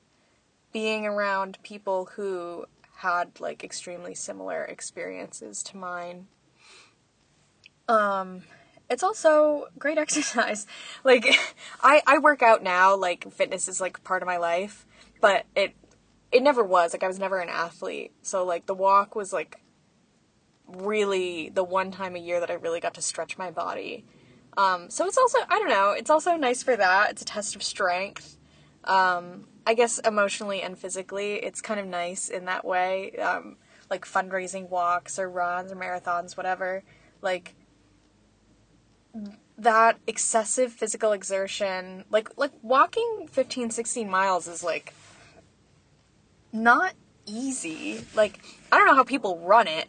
[0.73, 2.67] Being around people who
[2.99, 6.27] had like extremely similar experiences to mine.
[7.89, 8.43] Um,
[8.91, 10.67] it's also great exercise.
[11.05, 11.27] Like,
[11.83, 12.97] I I work out now.
[12.97, 14.87] Like, fitness is like part of my life,
[15.21, 15.75] but it
[16.31, 16.93] it never was.
[16.93, 18.13] Like, I was never an athlete.
[18.23, 19.61] So like the walk was like
[20.67, 24.05] really the one time a year that I really got to stretch my body.
[24.57, 27.11] Um, so it's also, I don't know, it's also nice for that.
[27.11, 28.37] It's a test of strength.
[28.85, 33.13] Um, I guess emotionally and physically, it's kind of nice in that way.
[33.17, 33.57] Um,
[33.91, 36.83] like fundraising walks or runs or marathons, whatever.
[37.23, 37.55] Like,
[39.57, 44.95] that excessive physical exertion, like, like walking 15, 16 miles is like
[46.53, 46.95] not
[47.27, 48.05] easy.
[48.15, 48.41] Like,
[48.71, 49.89] I don't know how people run it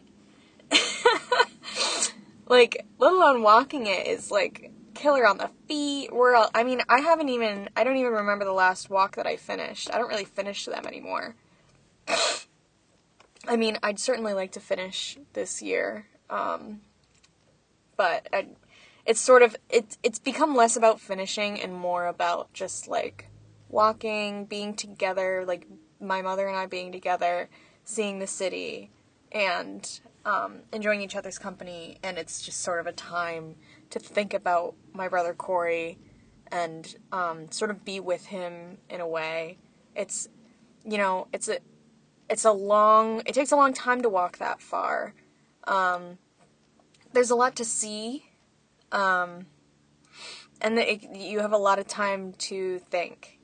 [2.48, 6.12] like, let alone walking it is like killer on the feet.
[6.12, 9.26] We're all, I mean, I haven't even, I don't even remember the last walk that
[9.26, 9.90] I finished.
[9.92, 11.36] I don't really finish them anymore.
[13.48, 16.06] I mean, I'd certainly like to finish this year.
[16.28, 16.82] Um,
[17.96, 18.48] but I,
[19.06, 23.28] it's sort of, it's, it's become less about finishing and more about just like
[23.68, 25.66] walking, being together, like
[26.00, 27.48] my mother and I being together,
[27.84, 28.90] seeing the city,
[29.32, 33.56] and um, enjoying each other's company, and it's just sort of a time
[33.90, 35.98] to think about my brother Corey
[36.52, 39.58] and um, sort of be with him in a way.
[39.94, 40.28] It's,
[40.84, 41.58] you know, it's a,
[42.28, 43.22] it's a long.
[43.26, 45.14] It takes a long time to walk that far.
[45.64, 46.18] Um,
[47.12, 48.29] there's a lot to see,
[48.92, 49.46] um,
[50.60, 53.38] and it, you have a lot of time to think.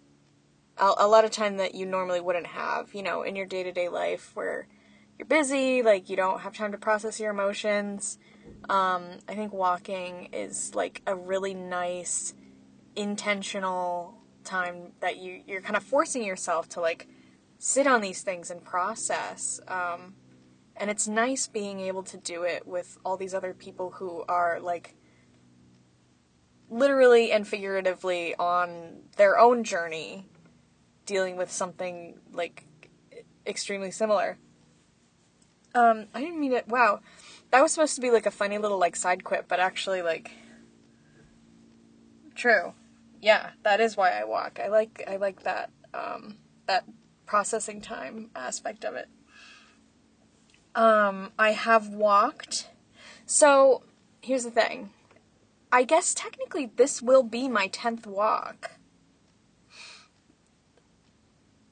[0.79, 3.63] A, a lot of time that you normally wouldn't have, you know, in your day
[3.63, 4.69] to day life where
[5.19, 8.19] you're busy, like you don't have time to process your emotions.
[8.69, 12.35] Um, I think walking is like a really nice,
[12.95, 17.09] intentional time that you you're kind of forcing yourself to like
[17.59, 19.61] sit on these things and process.
[19.69, 20.15] Um,
[20.77, 24.61] and it's nice being able to do it with all these other people who are
[24.61, 24.95] like
[26.71, 30.27] literally and figuratively on their own journey
[31.05, 32.65] dealing with something like
[33.47, 34.39] extremely similar.
[35.75, 36.69] Um, I didn't mean it.
[36.69, 37.01] Wow,
[37.51, 40.33] that was supposed to be like a funny little like side quip, but actually like
[42.35, 42.75] true.
[43.21, 44.59] Yeah, that is why I walk.
[44.63, 46.85] I like I like that um, that
[47.27, 49.09] processing time aspect of it.
[50.75, 52.69] Um, I have walked.
[53.25, 53.83] So
[54.21, 54.91] here's the thing.
[55.77, 58.71] I guess technically this will be my 10th walk.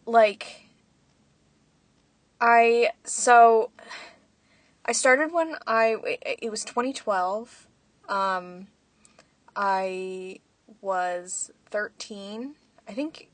[0.05, 0.67] Like,
[2.39, 3.71] I, so,
[4.85, 7.67] I started when I, it was 2012.
[8.07, 8.67] Um,
[9.57, 10.41] I
[10.83, 12.57] was 13.
[12.87, 13.31] I think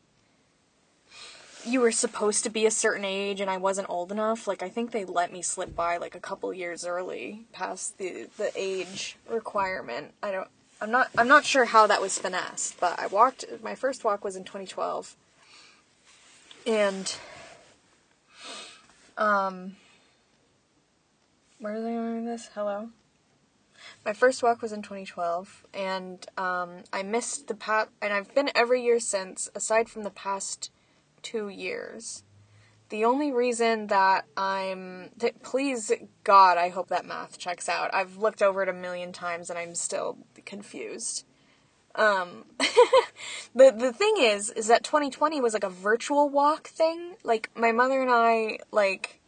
[1.64, 4.46] you were supposed to be a certain age and I wasn't old enough.
[4.46, 8.28] Like I think they let me slip by like a couple years early past the
[8.38, 10.14] the age requirement.
[10.22, 10.48] I don't
[10.80, 14.24] I'm not I'm not sure how that was finessed, but I walked my first walk
[14.24, 15.16] was in 2012.
[16.66, 17.14] And
[19.18, 19.76] um
[21.60, 22.48] where they going this?
[22.54, 22.88] Hello.
[24.04, 28.50] My first walk was in 2012, and um, I missed the past, and I've been
[28.54, 30.70] every year since, aside from the past
[31.22, 32.24] two years.
[32.90, 35.10] The only reason that I'm.
[35.18, 35.92] Th- please,
[36.24, 37.94] God, I hope that math checks out.
[37.94, 41.24] I've looked over it a million times and I'm still confused.
[41.94, 42.46] Um,
[43.54, 47.14] the the thing is, is that 2020 was like a virtual walk thing.
[47.22, 49.20] Like my mother and I like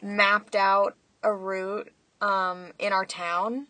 [0.00, 3.66] mapped out a route um, in our town,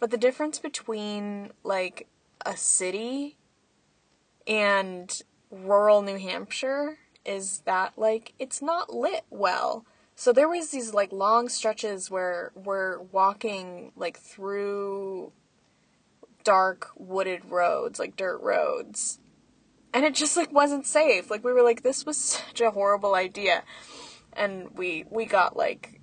[0.00, 2.08] but the difference between like
[2.46, 3.36] a city
[4.46, 9.84] and rural New Hampshire is that like it's not lit well.
[10.14, 15.32] So there was these like long stretches where we're walking like through
[16.44, 19.18] dark wooded roads, like dirt roads.
[19.92, 21.30] And it just like wasn't safe.
[21.30, 22.16] Like we were like this was
[22.46, 23.64] such a horrible idea.
[24.32, 26.00] And we we got like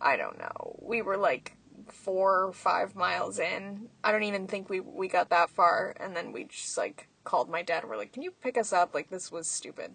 [0.00, 0.80] I don't know.
[0.80, 1.56] We were like
[1.86, 3.88] 4 or 5 miles in.
[4.02, 7.48] I don't even think we we got that far and then we just like called
[7.48, 8.94] my dad and we're like, "Can you pick us up?
[8.94, 9.94] Like this was stupid."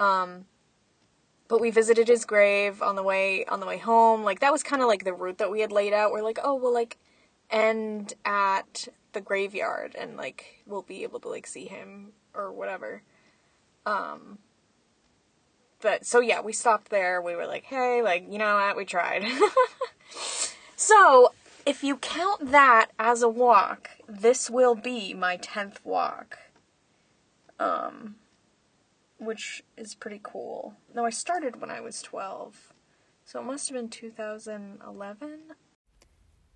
[0.00, 0.46] Um,
[1.46, 4.24] but we visited his grave on the way on the way home.
[4.24, 6.10] Like that was kind of like the route that we had laid out.
[6.12, 6.96] We're like, "Oh, we'll like
[7.50, 13.02] end at the graveyard and like we'll be able to like see him or whatever."
[13.84, 14.38] Um,
[15.80, 17.20] but so yeah, we stopped there.
[17.20, 18.76] We were like, "Hey, like, you know what?
[18.76, 19.24] We tried."
[20.76, 21.32] so,
[21.66, 26.38] if you count that as a walk, this will be my 10th walk.
[27.58, 28.16] Um,
[29.20, 30.74] which is pretty cool.
[30.94, 32.72] No, I started when I was 12.
[33.24, 35.38] So it must have been 2011.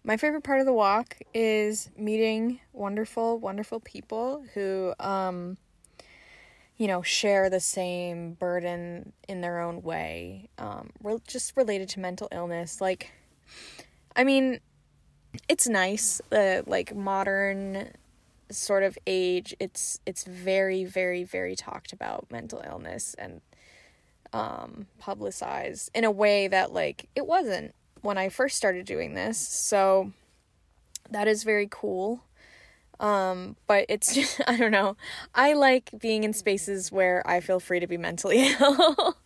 [0.03, 5.57] My favorite part of the walk is meeting wonderful, wonderful people who, um,
[6.77, 10.91] you know, share the same burden in their own way, um,
[11.27, 12.81] just related to mental illness.
[12.81, 13.13] Like,
[14.17, 14.61] I mean,
[15.49, 17.91] it's nice, uh, like modern
[18.57, 23.41] sort of age, it's it's very very very talked about mental illness and
[24.33, 29.39] um, publicized in a way that like it wasn't when I first started doing this.
[29.39, 30.13] So
[31.11, 32.25] that is very cool.
[33.01, 34.97] Um, but it's just, I don't know.
[35.35, 39.17] I like being in spaces where I feel free to be mentally ill.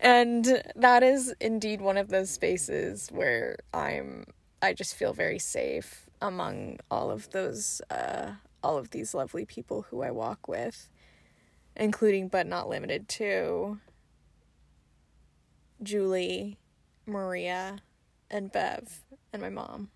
[0.00, 4.24] and that is indeed one of those spaces where I'm
[4.62, 8.32] I just feel very safe among all of those uh
[8.64, 10.88] all of these lovely people who I walk with,
[11.76, 13.78] including but not limited to
[15.82, 16.58] Julie,
[17.06, 17.78] Maria,
[18.30, 19.90] and Bev, and my mom.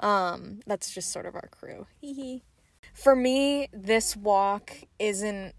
[0.00, 1.86] Um, that's just sort of our crew.
[2.92, 5.54] For me, this walk isn't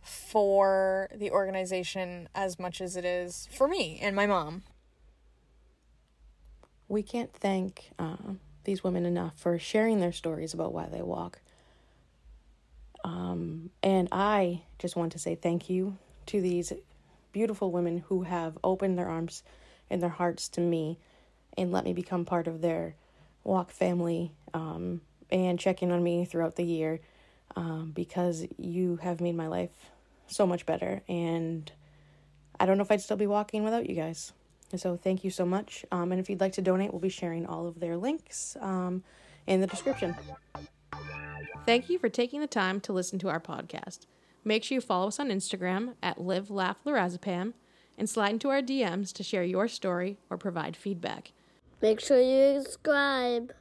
[0.00, 4.62] for the organization as much as it is for me and my mom.
[6.88, 8.34] We can't thank uh,
[8.66, 11.40] these women enough for sharing their stories about why they walk.
[13.02, 15.96] Um, and I just want to say thank you
[16.26, 16.72] to these
[17.32, 19.42] beautiful women who have opened their arms
[19.88, 20.98] and their hearts to me
[21.56, 22.94] and let me become part of their
[23.44, 25.00] walk family um,
[25.30, 27.00] and checking on me throughout the year
[27.54, 29.90] um, because you have made my life
[30.26, 31.02] so much better.
[31.08, 31.70] And
[32.58, 34.32] I don't know if I'd still be walking without you guys.
[34.74, 35.84] So thank you so much.
[35.92, 39.04] Um, and if you'd like to donate, we'll be sharing all of their links um,
[39.46, 40.14] in the description.
[41.64, 44.06] Thank you for taking the time to listen to our podcast.
[44.44, 47.54] Make sure you follow us on Instagram at Live Laugh Lorazepam
[47.98, 51.32] and slide into our DMs to share your story or provide feedback.
[51.82, 53.52] Make sure you subscribe.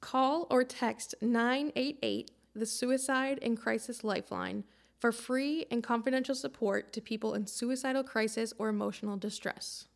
[0.00, 4.64] Call or text 988, the Suicide and Crisis Lifeline,
[5.00, 9.86] for free and confidential support to people in suicidal crisis or emotional distress.